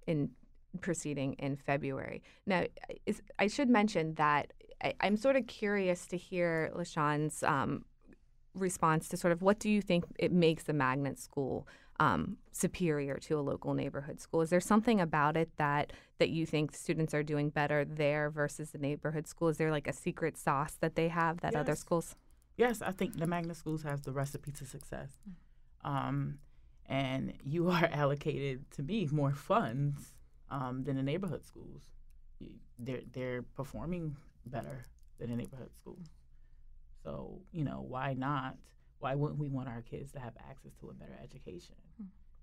[0.06, 0.30] in
[0.80, 2.22] proceeding in February.
[2.46, 2.64] Now,
[3.38, 7.84] I should mention that I, am sort of curious to hear LaShawn's um,
[8.54, 11.66] response to sort of what do you think it makes a magnet school
[12.00, 14.40] um, superior to a local neighborhood school?
[14.40, 18.70] Is there something about it that that you think students are doing better there versus
[18.70, 19.48] the neighborhood school?
[19.48, 21.60] Is there like a secret sauce that they have that yes.
[21.60, 22.16] other schools?
[22.56, 25.10] Yes, I think the magnet schools have the recipe to success.
[25.84, 26.38] Um,
[26.86, 30.14] and you are allocated to me more funds
[30.50, 31.82] um, than the neighborhood schools.
[32.78, 34.84] They're they're performing better
[35.18, 35.98] than a neighborhood school.
[37.02, 38.56] So you know why not?
[39.04, 41.74] why wouldn't we want our kids to have access to a better education?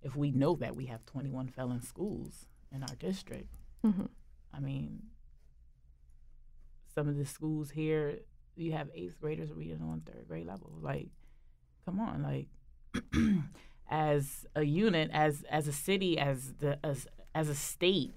[0.04, 4.06] If we know that we have 21 felon schools in our district, mm-hmm.
[4.54, 5.04] I mean,
[6.94, 8.20] some of the schools here,
[8.56, 10.72] you have eighth graders reading on third grade level.
[10.82, 11.10] Like,
[11.86, 12.48] come on, like,
[13.90, 18.14] as a unit, as as a city, as the as as a state,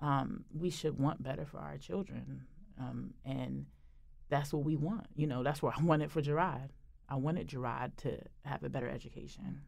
[0.00, 2.46] um, we should want better for our children,
[2.78, 3.66] um, and
[4.28, 5.06] that's what we want.
[5.14, 6.72] You know, that's what I wanted for Gerard.
[7.08, 9.62] I wanted Gerard to have a better education.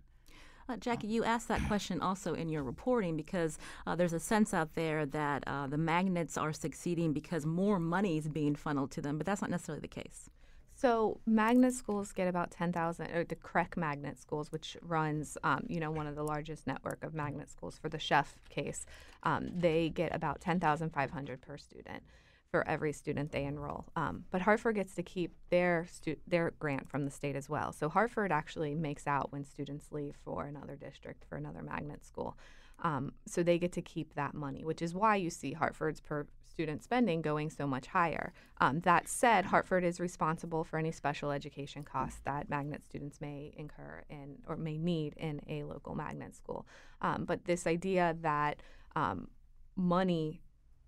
[0.68, 4.52] Uh, Jackie, you asked that question also in your reporting because uh, there's a sense
[4.52, 9.00] out there that uh, the magnets are succeeding because more money is being funneled to
[9.00, 10.28] them, but that's not necessarily the case.
[10.74, 15.64] So magnet schools get about ten thousand, or the CREC Magnet Schools, which runs, um,
[15.68, 18.86] you know, one of the largest network of magnet schools for the Sheff case.
[19.24, 22.04] Um, they get about ten thousand five hundred per student
[22.50, 23.86] for every student they enroll.
[23.94, 27.72] Um, but Hartford gets to keep their stu- their grant from the state as well.
[27.72, 32.36] So Hartford actually makes out when students leave for another district for another magnet school.
[32.80, 36.26] Um, so they get to keep that money, which is why you see Hartford's per
[36.48, 38.32] student spending going so much higher.
[38.60, 43.52] Um, that said, Hartford is responsible for any special education costs that magnet students may
[43.56, 46.66] incur in or may need in a local magnet school.
[47.02, 48.62] Um, but this idea that
[48.96, 49.28] um,
[49.76, 50.40] money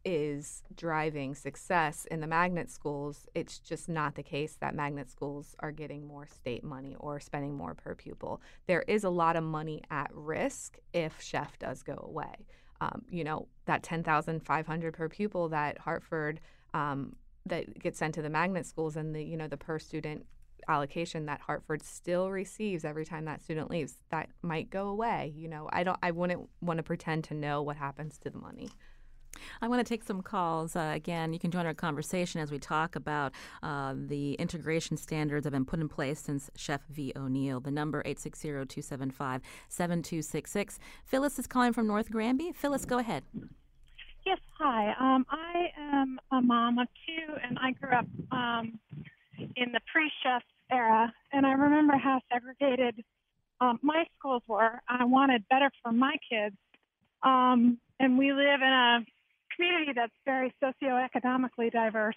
[0.05, 5.55] is driving success in the magnet schools, it's just not the case that magnet schools
[5.61, 8.41] are getting more state money or spending more per pupil.
[8.67, 12.47] There is a lot of money at risk if Sheff does go away.
[12.81, 16.41] Um, you know, that 10,500 per pupil that Hartford
[16.73, 20.25] um, that gets sent to the magnet schools and the, you know, the per student
[20.69, 25.33] allocation that Hartford still receives every time that student leaves, that might go away.
[25.37, 28.39] You know, I don't I wouldn't want to pretend to know what happens to the
[28.39, 28.71] money.
[29.63, 30.77] I want to take some calls.
[30.77, 35.45] Uh, again, you can join our conversation as we talk about uh, the integration standards
[35.45, 37.13] that have been put in place since Sheff v.
[37.17, 37.61] O'Neill.
[37.61, 40.79] The number 860-275-7266.
[41.05, 42.53] Phyllis is calling from North Granby.
[42.53, 43.23] Phyllis, go ahead.
[44.27, 44.93] Yes, hi.
[45.01, 48.79] Um, I am a mom of two, and I grew up um,
[49.57, 53.03] in the pre-Sheff era, and I remember how segregated
[53.61, 54.81] um, my schools were.
[54.89, 56.57] I wanted better for my kids,
[57.23, 59.01] um, and we live in a
[59.61, 62.17] community that's very socioeconomically diverse,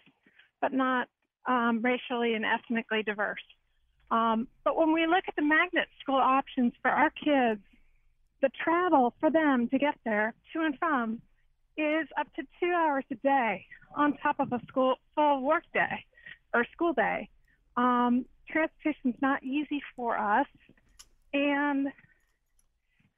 [0.62, 1.08] but not
[1.46, 3.44] um, racially and ethnically diverse.
[4.12, 7.62] Um, but when we look at the magnet school options for our kids,
[8.42, 11.22] the travel for them to get there to and from
[11.78, 16.06] is up to two hours a day on top of a school full work day
[16.54, 17.30] or school day.
[17.76, 20.46] Um, Transportation is not easy for us,
[21.34, 21.88] and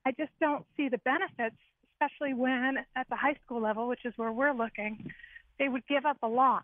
[0.05, 1.57] I just don't see the benefits
[1.95, 5.11] especially when at the high school level, which is where we're looking,
[5.59, 6.63] they would give up a lot.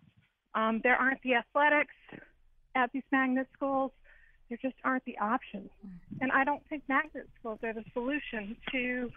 [0.53, 1.93] Um, there aren't the athletics
[2.75, 3.91] at these magnet schools.
[4.49, 5.69] There just aren't the options.
[6.19, 9.09] And I don't think magnet schools are the solution to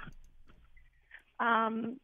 [1.41, 1.97] um,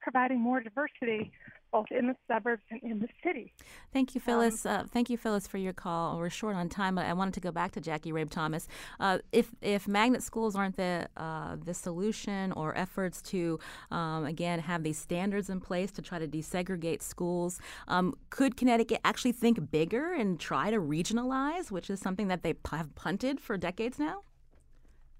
[0.00, 1.30] providing more diversity
[1.72, 3.52] both in the suburbs and in the city.
[3.92, 4.66] Thank you, Phyllis.
[4.66, 6.18] Um, uh, thank you, Phyllis, for your call.
[6.18, 8.68] We're short on time, but I wanted to go back to Jackie Rabe Thomas.
[8.98, 13.58] Uh, if if magnet schools aren't the uh, the solution or efforts to
[13.90, 19.00] um, again have these standards in place to try to desegregate schools, um, could Connecticut
[19.04, 23.56] actually think bigger and try to regionalize, which is something that they have punted for
[23.56, 24.22] decades now?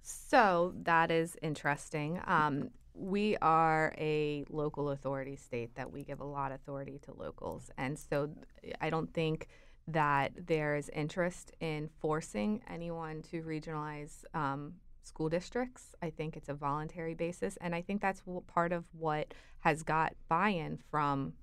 [0.03, 2.21] So that is interesting.
[2.27, 7.13] Um, we are a local authority state that we give a lot of authority to
[7.13, 7.71] locals.
[7.79, 8.31] And so
[8.81, 9.49] I don't think
[9.89, 15.95] that there's interest in forcing anyone to regionalize um, school districts.
[16.03, 17.57] I think it's a voluntary basis.
[17.61, 21.35] And I think that's part of what has got buy in from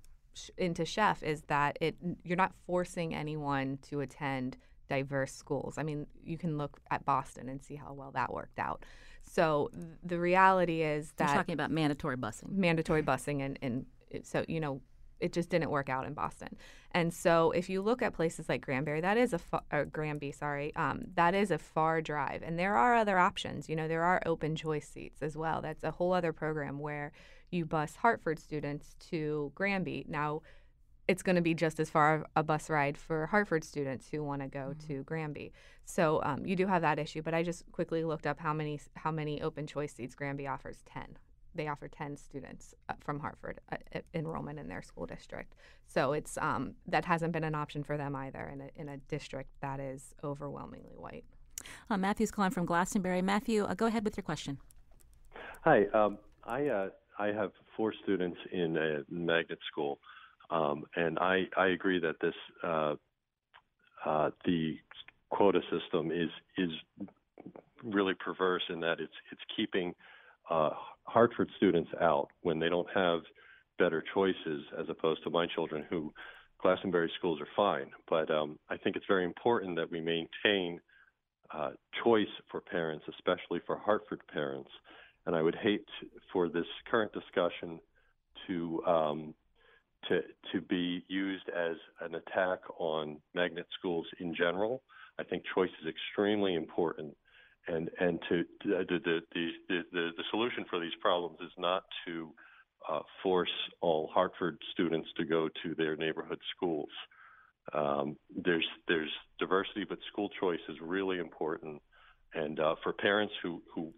[0.56, 4.56] into Sheff is that it you're not forcing anyone to attend
[4.88, 5.76] diverse schools.
[5.76, 8.84] I mean, you can look at Boston and see how well that worked out.
[9.30, 9.70] So
[10.02, 13.86] the reality is that you're talking about mandatory busing, mandatory busing, and, and
[14.24, 14.80] so you know
[15.20, 16.56] it just didn't work out in Boston.
[16.92, 20.32] And so if you look at places like Granbury, that is a fa- or Granby,
[20.32, 22.42] sorry, um, that is a far drive.
[22.42, 23.68] And there are other options.
[23.68, 25.60] You know, there are open choice seats as well.
[25.60, 27.12] That's a whole other program where
[27.50, 30.06] you bus Hartford students to Granby.
[30.08, 30.42] Now
[31.08, 34.42] it's going to be just as far a bus ride for Hartford students who want
[34.42, 34.86] to go mm-hmm.
[34.86, 35.52] to Granby.
[35.84, 37.22] So um, you do have that issue.
[37.22, 40.82] But I just quickly looked up how many how many open choice seats Granby offers.
[40.86, 41.16] Ten.
[41.54, 43.76] They offer ten students uh, from Hartford uh,
[44.14, 45.54] enrollment in their school district.
[45.86, 48.98] So it's um, that hasn't been an option for them either in a, in a
[49.08, 51.24] district that is overwhelmingly white.
[51.90, 53.22] Uh, Matthew's calling from Glastonbury.
[53.22, 54.58] Matthew, uh, go ahead with your question.
[55.64, 59.98] Hi, um, I uh, I have four students in a magnet school.
[60.50, 62.34] Um, and I, I agree that this
[62.64, 62.94] uh,
[64.04, 64.76] uh, the
[65.30, 66.70] quota system is is
[67.84, 69.94] really perverse in that it's it's keeping
[70.50, 70.70] uh,
[71.04, 73.20] Hartford students out when they don't have
[73.78, 76.12] better choices as opposed to my children who
[76.60, 77.90] Glastonbury schools are fine.
[78.08, 80.80] But um, I think it's very important that we maintain
[81.54, 81.70] uh,
[82.02, 84.70] choice for parents, especially for Hartford parents.
[85.26, 85.84] And I would hate
[86.32, 87.78] for this current discussion
[88.46, 89.34] to um,
[90.08, 90.20] to
[90.52, 94.82] to be used as an attack on magnet schools in general.
[95.18, 97.16] I think choice is extremely important,
[97.66, 102.30] and and to the the the the, the solution for these problems is not to
[102.88, 106.90] uh, force all Hartford students to go to their neighborhood schools.
[107.72, 111.82] Um, there's there's diversity, but school choice is really important.
[112.34, 113.92] And uh, for parents who who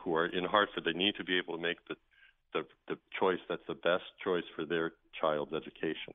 [0.00, 1.96] who are in Hartford, they need to be able to make the
[2.52, 6.14] the, the choice that's the best choice for their child's education.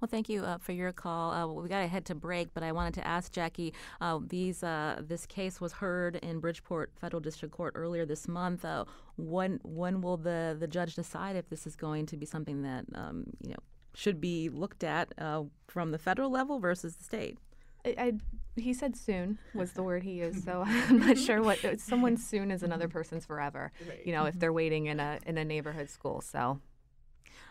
[0.00, 1.32] Well, thank you uh, for your call.
[1.32, 3.74] Uh, we got to head to break, but I wanted to ask Jackie.
[4.00, 8.64] Uh, these uh, this case was heard in Bridgeport Federal District Court earlier this month.
[8.64, 8.84] Uh,
[9.16, 12.84] when when will the the judge decide if this is going to be something that
[12.94, 13.62] um, you know
[13.94, 17.38] should be looked at uh, from the federal level versus the state?
[17.84, 18.12] I, I,
[18.56, 22.50] he said soon was the word he used, so I'm not sure what someone soon
[22.50, 23.72] is another person's forever.
[24.04, 26.20] You know, if they're waiting in a in a neighborhood school.
[26.20, 26.60] So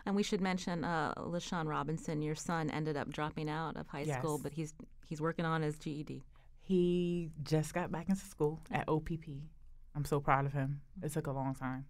[0.06, 4.02] and we should mention uh, LaShawn Robinson, your son, ended up dropping out of high
[4.02, 4.20] Yes.
[4.20, 4.74] school, but he's
[5.08, 6.24] he's working on his E GED.
[6.62, 9.28] He just got back into school at OPP.
[9.96, 10.82] I'm so proud of him.
[11.02, 11.86] It took a long time.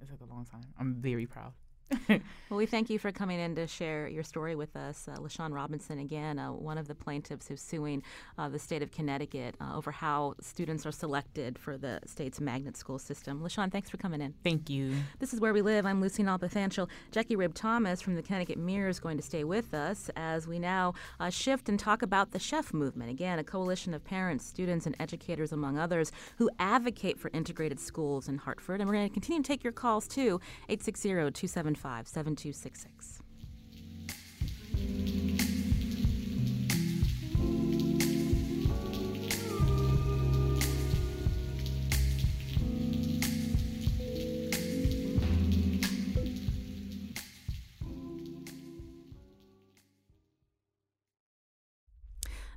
[0.00, 0.62] It took a long time.
[0.78, 1.52] I'm very proud.
[2.48, 5.08] Well, we thank you for coming in to share your story with us.
[5.08, 8.04] Uh, LaShawn Robinson, again, uh, one of the plaintiffs who's suing
[8.38, 12.76] uh, the state of Connecticut uh, over how students are selected for the state's magnet
[12.76, 13.40] school system.
[13.40, 14.32] LaShawn, thanks for coming in.
[14.44, 14.94] Thank you.
[15.18, 15.86] This is Where We Live.
[15.86, 16.88] I'm Lucy Nalpathanchel.
[17.10, 20.60] Jackie Rabe Thomas from the Connecticut Mirror is going to stay with us as we
[20.60, 23.10] now uh, shift and talk about the Sheff Movement.
[23.10, 28.28] Again, a coalition of parents, students, and educators, among others, who advocate for integrated schools
[28.28, 28.80] in Hartford.
[28.80, 33.22] And we're going to continue to take your calls too, 860 275 7266.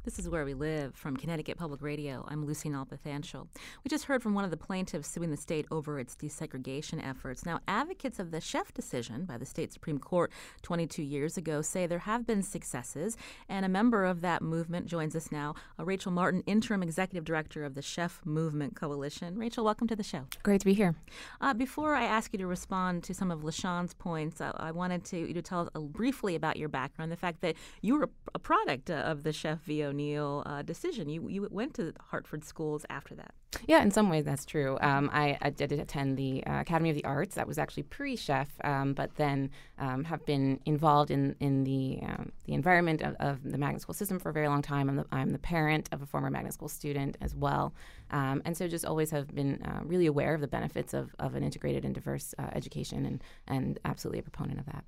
[0.05, 2.25] This is Where We Live from Connecticut Public Radio.
[2.29, 3.49] I'm Lucy Nalpathanchel.
[3.83, 7.45] We just heard from one of the plaintiffs suing the state over its desegregation efforts.
[7.45, 10.31] Now, advocates of the Sheff decision by the state Supreme Court
[10.61, 13.17] 22 years ago say there have been successes,
[13.49, 17.65] and a member of that movement joins us now, uh, Rachel Martin, interim executive director
[17.65, 19.37] of the Sheff Movement Coalition.
[19.37, 20.27] Rachel, welcome to the show.
[20.43, 20.95] Great to be here.
[21.41, 25.03] Uh, before I ask you to respond to some of LaShawn's points, uh, I wanted
[25.05, 28.09] to you to tell us uh, briefly about your background, the fact that you were
[28.33, 29.88] a, product of the Sheff V.
[29.89, 31.09] O'Neill uh, decision.
[31.09, 33.33] You you went to Hartford schools after that.
[33.67, 34.77] Yeah, in some ways that's true.
[34.81, 37.35] Um, I, I did attend the uh, Academy of the Arts.
[37.35, 42.31] That was actually pre-Sheff, um, but then um, have been involved in in the um,
[42.45, 44.89] the environment of, of the magnet school system for a very long time.
[44.89, 47.73] I'm the, I'm the parent of a former magnet school student as well,
[48.11, 51.35] um, and so just always have been uh, really aware of the benefits of, of
[51.35, 54.83] an integrated and diverse uh, education, and and absolutely a proponent of that.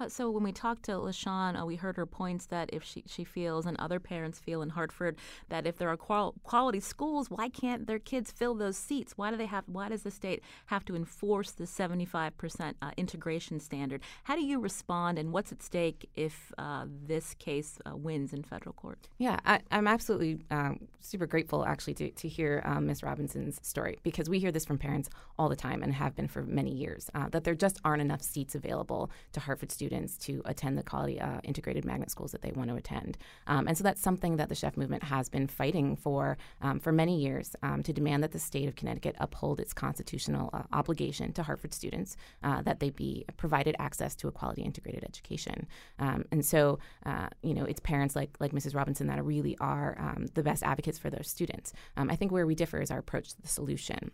[0.00, 3.04] Uh, so when we talked to LaShawn, uh, we heard her points that if she,
[3.06, 5.16] she feels and other parents feel in Hartford
[5.48, 9.14] that if there are qual- quality schools, why can't their kids fill those seats?
[9.16, 9.64] Why do they have?
[9.66, 14.00] Why does the state have to enforce the 75% uh, integration standard?
[14.24, 18.42] How do you respond, and what's at stake if uh, this case uh, wins in
[18.42, 19.08] federal court?
[19.18, 23.02] Yeah, I, I'm absolutely um, super grateful actually to, to hear um, Ms.
[23.02, 25.08] Robinson's story because we hear this from parents
[25.38, 28.54] all the time and have been for many years that there just aren't enough seats
[28.54, 32.70] available to Hartford students to attend the quality uh, integrated magnet schools that they want
[32.70, 33.18] to attend.
[33.46, 36.92] Um, and so that's something that the Sheff movement has been fighting for um, for
[36.92, 41.32] many years um, to demand that the state of Connecticut uphold its constitutional uh, obligation
[41.32, 45.66] to Hartford students uh, that they be provided access to a quality integrated education.
[45.98, 48.74] Um, and so, uh, you know, it's parents like like Mrs.
[48.74, 51.72] Robinson that really are um, the best advocates for those students.
[51.96, 54.12] I think where we differ is our approach to the solution.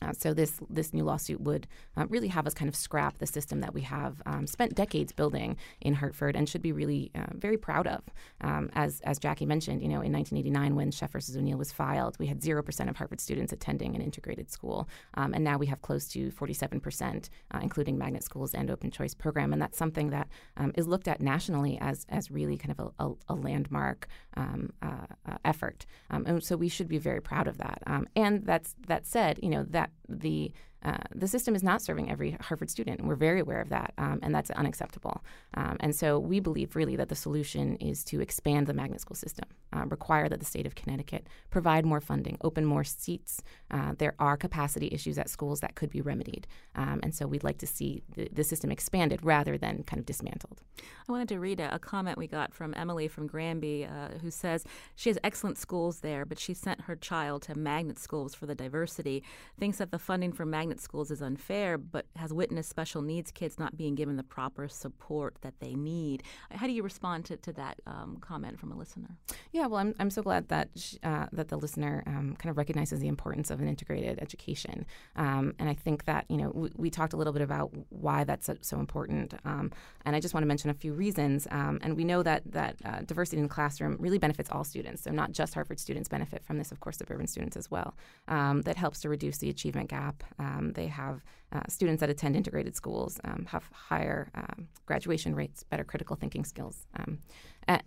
[0.00, 3.26] Uh, so this this new lawsuit would uh, really have us kind of scrap the
[3.26, 7.26] system that we have um, spent decades building in Hartford and should be really uh,
[7.32, 8.02] very proud of.
[8.40, 12.16] Um, as as Jackie mentioned, you know, in 1989 when Sheff versus O'Neill was filed,
[12.18, 15.66] we had zero percent of Hartford students attending an integrated school, um, and now we
[15.66, 19.78] have close to 47 percent, uh, including magnet schools and open choice program, and that's
[19.78, 23.34] something that um, is looked at nationally as as really kind of a, a, a
[23.34, 25.86] landmark um, uh, uh, effort.
[26.10, 27.82] Um, and so we should be very proud of that.
[28.14, 30.52] And that's that said, you know that the
[30.84, 33.04] uh, the system is not serving every Hartford student.
[33.04, 35.24] We're very aware of that, um, and that's unacceptable.
[35.54, 39.16] Um, and so we believe really that the solution is to expand the magnet school
[39.16, 43.42] system, uh, require that the state of Connecticut provide more funding, open more seats.
[43.70, 47.44] Uh, there are capacity issues at schools that could be remedied, um, and so we'd
[47.44, 50.60] like to see the, the system expanded rather than kind of dismantled.
[51.08, 54.30] I wanted to read a, a comment we got from Emily from Granby, uh, who
[54.30, 54.64] says
[54.94, 58.54] she has excellent schools there, but she sent her child to magnet schools for the
[58.54, 59.24] diversity.
[59.58, 63.58] Thinks that the funding for magnet schools is unfair, but has witnessed special needs kids
[63.58, 66.22] not being given the proper support that they need.
[66.50, 69.16] How do you respond to, to that um, comment from a listener?
[69.52, 70.68] Yeah, well, I'm, I'm so glad that
[71.02, 75.54] uh, that the listener um, kind of recognizes the importance of an integrated education, um,
[75.58, 78.46] and I think that you know we, we, talked a little bit about why that's
[78.46, 79.70] so, so important, um,
[80.04, 81.46] and I just want to mention a few reasons.
[81.50, 85.02] Um, and we know that that uh, diversity in the classroom really benefits all students,
[85.02, 86.72] so not just Hartford students benefit from this.
[86.72, 87.94] Of course, suburban students as well.
[88.26, 90.24] Um, that helps to reduce the achievement gap
[90.58, 95.62] Um, they have uh, students that attend integrated schools um, have higher um, graduation rates,
[95.62, 97.18] better critical thinking skills, um,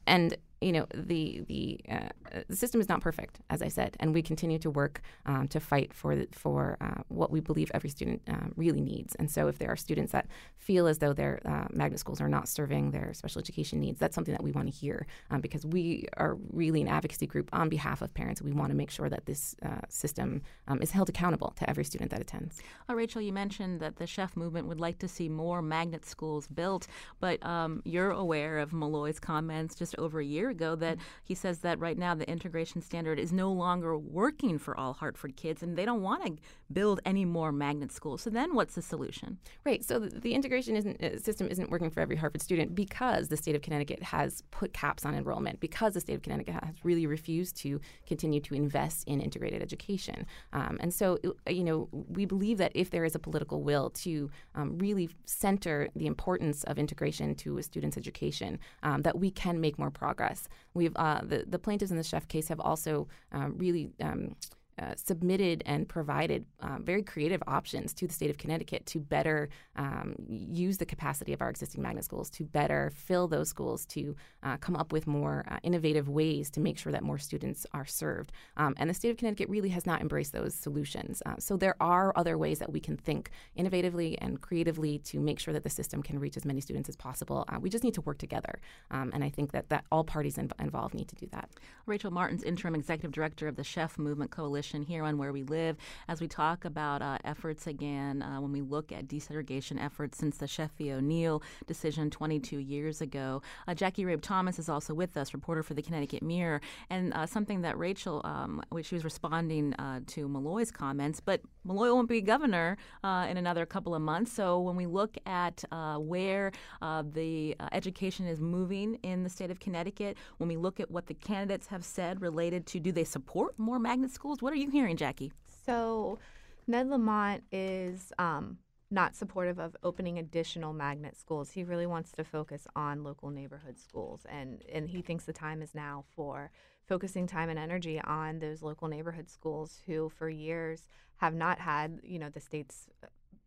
[0.08, 4.22] and you know the the, uh, system is not perfect, as I said, and we
[4.22, 8.22] continue to work um, to fight for the, for uh, what we believe every student
[8.30, 9.16] uh, really needs.
[9.16, 12.30] And so, if there are students that feel as though their uh, magnet schools are
[12.30, 15.66] not serving their special education needs, that's something that we want to hear um, because
[15.66, 18.42] we are really an advocacy group on behalf of parents.
[18.42, 21.84] We want to make sure that this uh, system um, is held accountable to every
[21.84, 22.62] student that attends.
[22.88, 26.48] Uh, Rachel, you mentioned that the Sheff movement would like to see more magnet schools
[26.48, 26.86] built,
[27.20, 31.06] but um, you're aware of Malloy's comments just over a year ago that mm-hmm.
[31.24, 35.36] he says that right now the integration standard is no longer working for all Hartford
[35.36, 36.38] kids and they don't want to
[36.74, 38.22] build any more magnet schools.
[38.22, 39.38] So then what's the solution?
[39.66, 39.84] Right.
[39.84, 43.56] So the, integration isn't, uh, system isn't working for every Hartford student because the state
[43.56, 47.56] of Connecticut has put caps on enrollment, because the state of Connecticut has really refused
[47.58, 50.26] to continue to invest in integrated education.
[50.54, 53.90] Um, and so, uh, you know, we believe that if there is a political will
[53.90, 59.32] to um, really center the importance of integration to a student's education, um, that we
[59.32, 60.48] can make more progress.
[60.74, 64.36] We've uh, the the plaintiffs in the Sheff case have also um, really um,
[64.80, 69.50] uh, submitted and provided uh, very creative options to the state of Connecticut to better
[69.76, 74.16] um, use the capacity of our existing magnet schools, to better fill those schools, to
[74.44, 77.86] uh, come up with more uh, innovative ways to make sure that more students are
[77.86, 78.32] served.
[78.58, 81.22] Um, and the state of Connecticut really has not embraced those solutions.
[81.26, 85.40] Uh, so there are other ways that we can think innovatively and creatively to make
[85.40, 87.46] sure that the system can reach as many students as possible.
[87.60, 88.60] we just need to work together.
[88.90, 91.50] Um, and I think that, that all parties involved need to do that.
[91.86, 95.78] Rachel Martins, interim executive director of the Sheff Movement Coalition here on Where We Live
[96.08, 100.38] as we talk about uh, efforts again uh, when we look at desegregation efforts since
[100.38, 100.92] the v.
[100.92, 103.42] O'Neill decision 22 years ago.
[103.68, 107.26] Uh, Jackie Rabe Thomas is also with us, reporter for the Connecticut Mirror, and uh,
[107.26, 112.22] something that Rachel, um, she was responding uh, to Malloy's comments, but Malloy won't be
[112.22, 114.32] governor uh, in another couple of months.
[114.32, 115.64] So when we look at
[115.98, 116.52] where
[116.82, 121.14] the education is moving in the state of Connecticut, when we look at what the
[121.14, 124.98] candidates have said related to do they support more magnet schools, what are you hearing,
[124.98, 125.32] Jackie?
[125.66, 126.20] So,
[126.68, 128.58] Ned Lamont is um,
[128.90, 131.52] not supportive of opening additional magnet schools.
[131.52, 135.62] He really wants to focus on local neighborhood schools, and and he thinks the time
[135.62, 136.52] is now for
[136.88, 142.00] focusing time and energy on those local neighborhood schools who, for years, have not had
[142.04, 142.88] you know the state's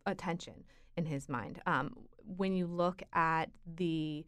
[0.06, 0.64] attention
[0.96, 1.60] in his mind.
[1.66, 1.96] Um,
[2.36, 4.24] when you look at the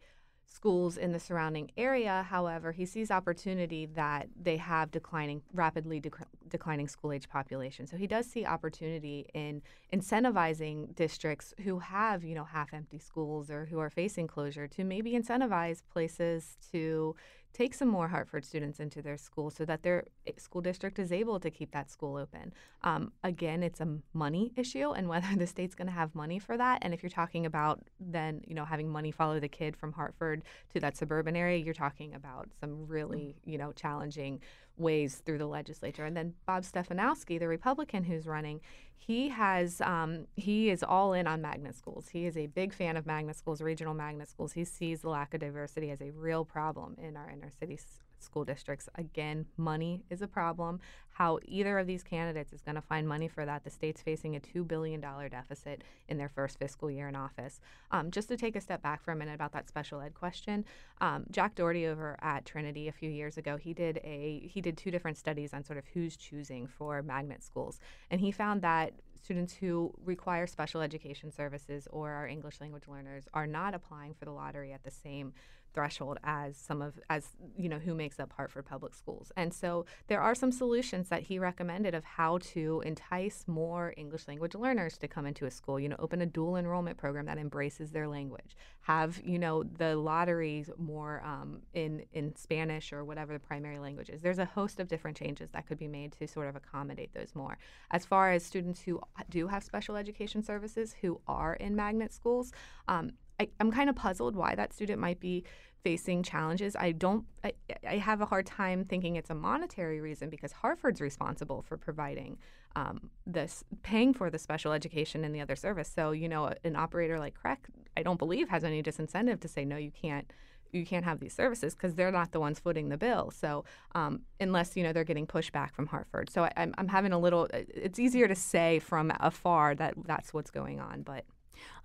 [0.47, 2.25] schools in the surrounding area.
[2.29, 7.85] However, he sees opportunity that they have declining, rapidly dec- declining school age population.
[7.85, 9.61] So he does see opportunity in
[9.93, 14.83] incentivizing districts who have, you know, half empty schools or who are facing closure to
[14.83, 17.15] maybe incentivize places to
[17.57, 21.11] take some more Hartford students into their school so that their eh, school district is
[21.11, 22.53] able to keep that school open.
[22.83, 26.55] Um, again, it's a money issue and whether the state's going to have money for
[26.57, 26.79] that.
[26.83, 30.43] And if you're talking about then, you know, having money follow the kid from Hartford
[30.73, 34.39] to that suburban area, you're talking about some really, you know, challenging
[34.77, 36.05] ways through the legislature.
[36.05, 38.61] And then Bob Stefanowski, the Republican who's running,
[38.97, 42.09] he has um, he is all in on magnet schools.
[42.09, 44.53] He is a big fan of magnet schools, regional magnet schools.
[44.53, 47.77] He sees the lack of diversity as a real problem in our inner city
[48.19, 48.89] school districts.
[48.95, 50.79] Again, money is a problem.
[51.09, 54.35] How either of these candidates is going to find money for that, the state's facing
[54.35, 57.59] a $2 billion deficit in their first fiscal year in office.
[57.89, 60.63] Um, just to take a step back for a minute about that special ed question,
[61.01, 64.77] um, Jack Dougherty over at Trinity a few years ago, he did a he did
[64.77, 67.79] two different studies on sort of who's choosing for magnet schools,
[68.11, 68.93] and he found that
[69.27, 74.25] students who require special education services or are English language learners are not applying for
[74.25, 75.33] the lottery at the same
[75.77, 79.31] threshold as some of as you know who makes up Hartford Public Schools.
[79.37, 84.27] And so there are some solutions that he recommended of how to entice more English
[84.27, 85.79] language learners to come into a school.
[85.79, 88.55] You know, open a dual enrollment program that embraces their language.
[88.81, 94.09] Have you know the lotteries more um, in in Spanish or whatever the primary language
[94.09, 94.23] is.
[94.23, 97.35] There's a host of different changes that could be made to sort of accommodate those
[97.35, 97.59] more.
[97.91, 98.99] As far as students who
[99.29, 102.51] do have special education services who are in magnet schools.
[102.87, 105.43] Um, I, am kind of puzzled why that student might be
[105.83, 106.75] facing challenges.
[106.75, 107.25] I don't.
[107.43, 107.53] I,
[107.87, 112.37] I, have a hard time thinking it's a monetary reason because Hartford's responsible for providing
[112.75, 115.91] um, this, paying for the special education and the other service.
[115.93, 117.57] So you know, an operator like CREC,
[117.95, 120.31] I don't believe has any disincentive to say no, you can't.
[120.73, 123.31] You can't have these services because they're not the ones footing the bill.
[123.31, 123.63] So
[123.95, 127.47] um, unless you know they're getting pushback from Hartford, so I, I'm having a little.
[127.53, 131.23] It's easier to say from afar that that's what's going on, but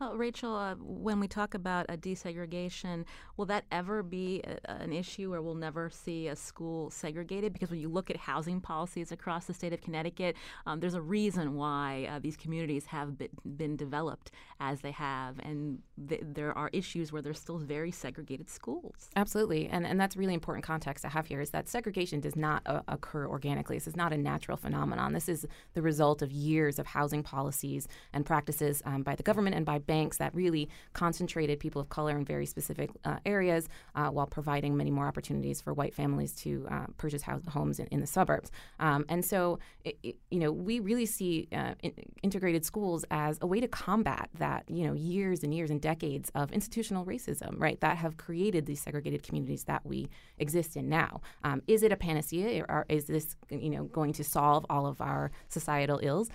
[0.00, 3.04] Uh, Rachel, uh, when we talk about desegregation,
[3.36, 7.52] will that ever be a, an issue where we'll never see a school segregated?
[7.52, 11.00] Because when you look at housing policies across the state of Connecticut, um, there's a
[11.00, 16.56] reason why uh, these communities have been, been, developed as they have, and th- there
[16.56, 19.10] are issues where there's still very segregated schools.
[19.16, 22.62] Absolutely, and and that's really important context to have here is that segregation does not
[22.66, 23.76] uh, occur organically.
[23.76, 25.12] This is not a natural phenomenon.
[25.12, 29.56] This is the result of years of housing policies and practices um, by the government
[29.56, 34.08] and by banks that really concentrated people of color in very specific uh, areas uh,
[34.08, 38.00] while providing many more opportunities for white families to uh, purchase house, homes in, in,
[38.00, 38.50] the suburbs.
[38.80, 41.92] Um, and so, it, it, you know, we really see uh, in,
[42.22, 46.30] integrated schools as a way to combat that, you know, years and years and decades
[46.34, 50.08] of institutional racism, right, that have created these segregated communities that we
[50.38, 51.20] exist in now.
[51.44, 55.00] Um, is it a panacea or is this, you know, going to solve all of
[55.00, 56.28] our societal ills?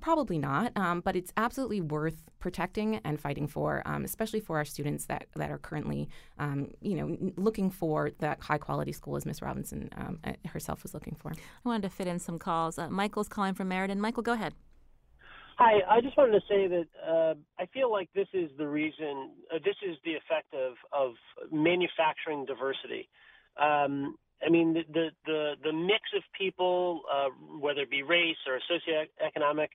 [0.00, 4.64] Probably not, um, but it's absolutely worth protecting and fighting for, um, especially for our
[4.64, 6.08] students that, that are currently,
[6.38, 10.82] um, you know, looking for that high quality school as Miss Robinson um, uh, herself
[10.82, 11.32] was looking for.
[11.32, 12.78] I wanted to fit in some calls.
[12.78, 14.00] Uh, Michael's calling from Meriden.
[14.00, 14.54] Michael, go ahead.
[15.56, 19.30] Hi, I just wanted to say that uh, I feel like this is the reason,
[19.54, 21.14] uh, this is the effect of, of
[21.52, 23.08] manufacturing diversity.
[23.56, 27.28] Um, I mean, the, the, the, the, mix of people, uh,
[27.60, 29.68] whether it be race or socioeconomic,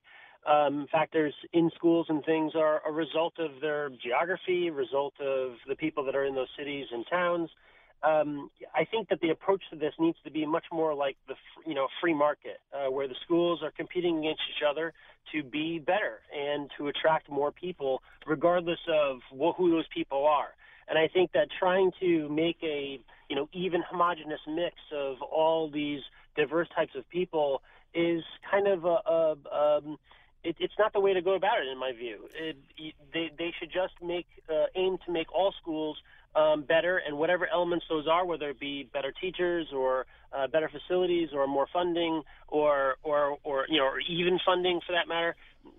[0.46, 5.76] um, factors in schools and things are a result of their geography, result of the
[5.76, 7.50] people that are in those cities and towns.
[8.02, 11.34] Um, I think that the approach to this needs to be much more like the
[11.66, 14.94] you know free market, uh, where the schools are competing against each other
[15.32, 20.54] to be better and to attract more people, regardless of wh- who those people are.
[20.88, 25.70] And I think that trying to make a you know even homogenous mix of all
[25.70, 26.00] these
[26.36, 27.60] diverse types of people
[27.92, 29.98] is kind of a, a um,
[30.42, 32.28] it, it's not the way to go about it, in my view.
[32.34, 32.56] It,
[33.12, 35.98] they they should just make uh, aim to make all schools
[36.34, 40.68] um, better, and whatever elements those are, whether it be better teachers or uh, better
[40.68, 45.36] facilities or more funding or or or you know or even funding for that matter,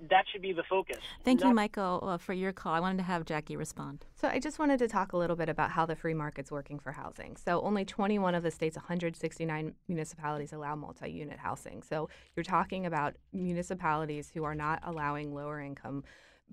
[0.09, 0.97] that should be the focus.
[1.23, 2.73] Thank Not- you, Michael, uh, for your call.
[2.73, 4.05] I wanted to have Jackie respond.
[4.15, 6.79] So I just wanted to talk a little bit about how the free market's working
[6.79, 7.35] for housing.
[7.37, 11.83] So only 21 of the state's 169 municipalities allow multi-unit housing.
[11.83, 16.03] So you're talking about municipalities who are not allowing lower income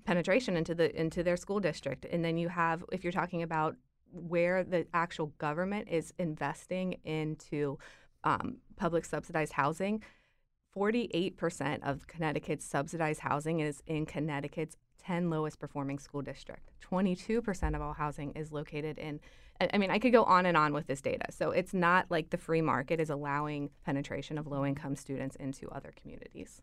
[0.05, 3.75] penetration into the into their school district and then you have if you're talking about
[4.13, 7.77] where the actual government is investing into
[8.23, 10.03] um, public subsidized housing,
[10.75, 16.69] 48% of Connecticut's subsidized housing is in Connecticut's 10 lowest performing school district.
[16.89, 19.19] 22% of all housing is located in
[19.61, 21.25] I mean, I could go on and on with this data.
[21.31, 25.69] So it's not like the free market is allowing penetration of low income students into
[25.69, 26.61] other communities.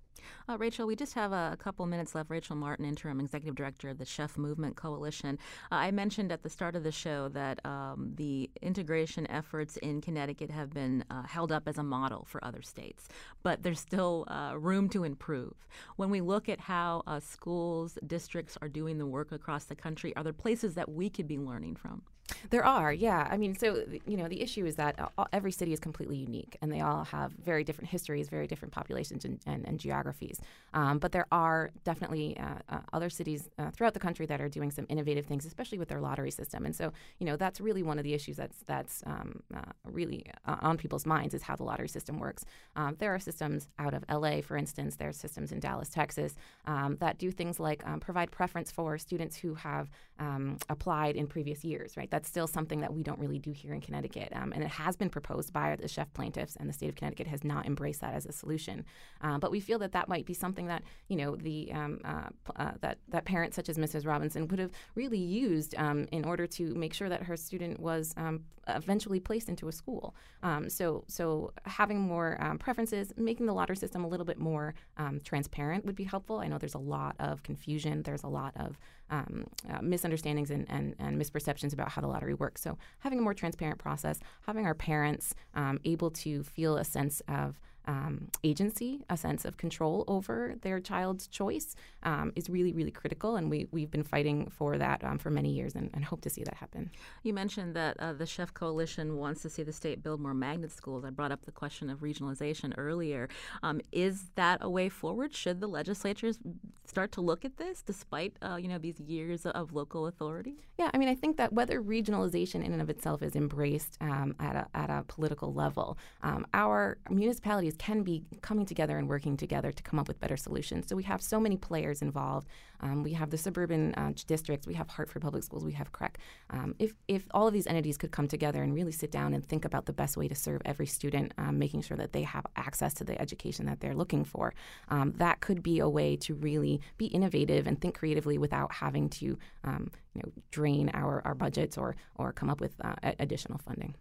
[0.49, 2.31] Uh, Rachel, we just have a, couple minutes left.
[2.31, 5.39] Rachel Martin, Interim Executive Director of the Sheff Movement Coalition.
[5.73, 10.01] Uh, I mentioned at the start of the show that um, the integration efforts in
[10.01, 13.09] Connecticut have been uh, held up as a model for other states,
[13.43, 15.67] but there's still uh, room to improve.
[15.97, 20.15] When we look at how uh, schools, districts are doing the work across the country,
[20.15, 22.03] are there places that we could be learning from?
[22.51, 23.29] There are, yeah.
[23.31, 26.73] I mean, so you know, the issue is that every city is completely unique, and
[26.73, 30.41] they all have very different histories, very different populations and, and, and geographies.
[30.75, 34.49] Um, but there are definitely uh, uh, other cities uh, throughout the country that are
[34.49, 36.65] doing some innovative things, especially with their lottery system.
[36.65, 40.27] And so, you know, that's really one of the issues that's that's um, uh, really
[40.47, 42.45] uh, on people's minds is how the lottery system works.
[42.75, 44.97] Um, there are systems out of LA, for instance.
[44.97, 46.35] There are systems in Dallas, Texas,
[46.67, 51.27] um, that do things like um, provide preference for students who have um, applied in
[51.27, 52.11] previous years, right?
[52.17, 54.33] That's still something that we don't really do here in Connecticut.
[54.35, 57.27] Um, and it has been proposed by the Sheff plaintiffs, and the state of Connecticut
[57.27, 58.87] has not embraced that as a solution.
[59.21, 62.31] Um, but we feel that that might be something that, you know, the um, uh,
[62.57, 64.07] uh, that, that parents such as Mrs.
[64.07, 68.15] Robinson would have really used um, in order to make sure that her student was
[68.17, 70.15] um, eventually placed into a school.
[70.43, 74.75] Um, so, so having more preferences, making the lottery system a little bit more
[75.23, 76.39] transparent would be helpful.
[76.39, 78.03] I know there's a lot of confusion.
[78.05, 78.79] There's a lot of
[79.11, 82.61] um, uh, misunderstandings and, and, and, misperceptions about how the lottery works.
[82.61, 87.23] So, having a more transparent process, having our parents um, able to feel a sense
[87.29, 92.91] of um, agency, a sense of control over their child's choice um, is really, really
[92.91, 93.37] critical.
[93.37, 96.31] And we, we've been fighting for that um, for many years and, and, hope to
[96.31, 96.91] see that happen.
[97.25, 100.71] You mentioned that uh, the Sheff Coalition wants to see the state build more magnet
[100.71, 101.05] schools.
[101.05, 103.29] I brought up the question of regionalization earlier.
[103.65, 105.35] Um, is that a way forward?
[105.35, 106.39] Should the legislatures
[106.85, 110.57] start to look at this despite, uh, you know, these years of local authority?
[110.79, 114.37] Yeah, I mean, I think that whether regionalization in and of itself is embraced um,
[114.39, 119.37] at, a, at a political level, um, our municipalities can be coming together and working
[119.37, 120.87] together to come up with better solutions.
[120.89, 122.49] So we have so many players involved.
[122.81, 126.17] Um, we have the suburban uh, districts, we have Hartford Public Schools, we have CREC.
[126.51, 129.45] Um, if, if all of these entities could come together and really sit down and
[129.45, 132.45] think about the best way to serve every student, um, making sure that they have
[132.57, 134.53] access to the education that they're looking for,
[134.89, 139.09] um, that could be a way to really be innovative and think creatively without having
[139.09, 143.59] to um, you know, drain our, our budgets or, or come up with uh, additional
[143.59, 143.95] funding.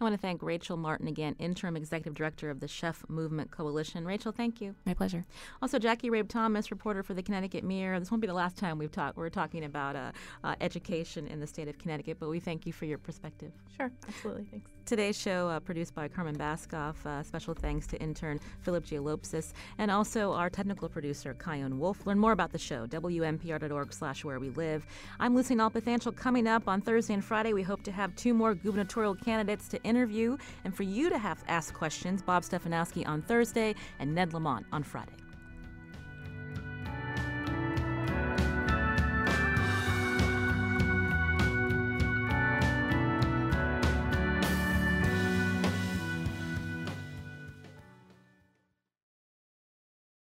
[0.00, 4.04] I want to thank Rachel Martin again, Interim Executive Director of the Sheff Movement Coalition.
[4.04, 4.74] Rachel, thank you.
[4.84, 5.24] My pleasure.
[5.60, 8.00] Also, Jackie Rabe Thomas, reporter for the Connecticut Mirror.
[8.00, 9.16] This won't be the last time we've talked.
[9.16, 10.12] We're talking about uh,
[10.42, 13.52] uh, education in the state of Connecticut, but we thank you for your perspective.
[13.76, 14.44] Sure, absolutely.
[14.50, 14.71] Thanks.
[14.84, 17.06] Today's show uh, produced by Carmen Baskauf.
[17.06, 22.06] Uh, special thanks to intern Philip Gialopsis and also our technical producer Kyone Wolf.
[22.06, 24.84] Learn more about the show wnpr.org slash where we live.
[25.20, 26.16] I'm Lucy Nalpathanchel.
[26.16, 29.82] Coming up on Thursday and Friday, we hope to have two more gubernatorial candidates to
[29.84, 32.20] interview and for you to have ask questions.
[32.20, 35.21] Bob Stefanowski on Thursday and Ned Lamont on Friday.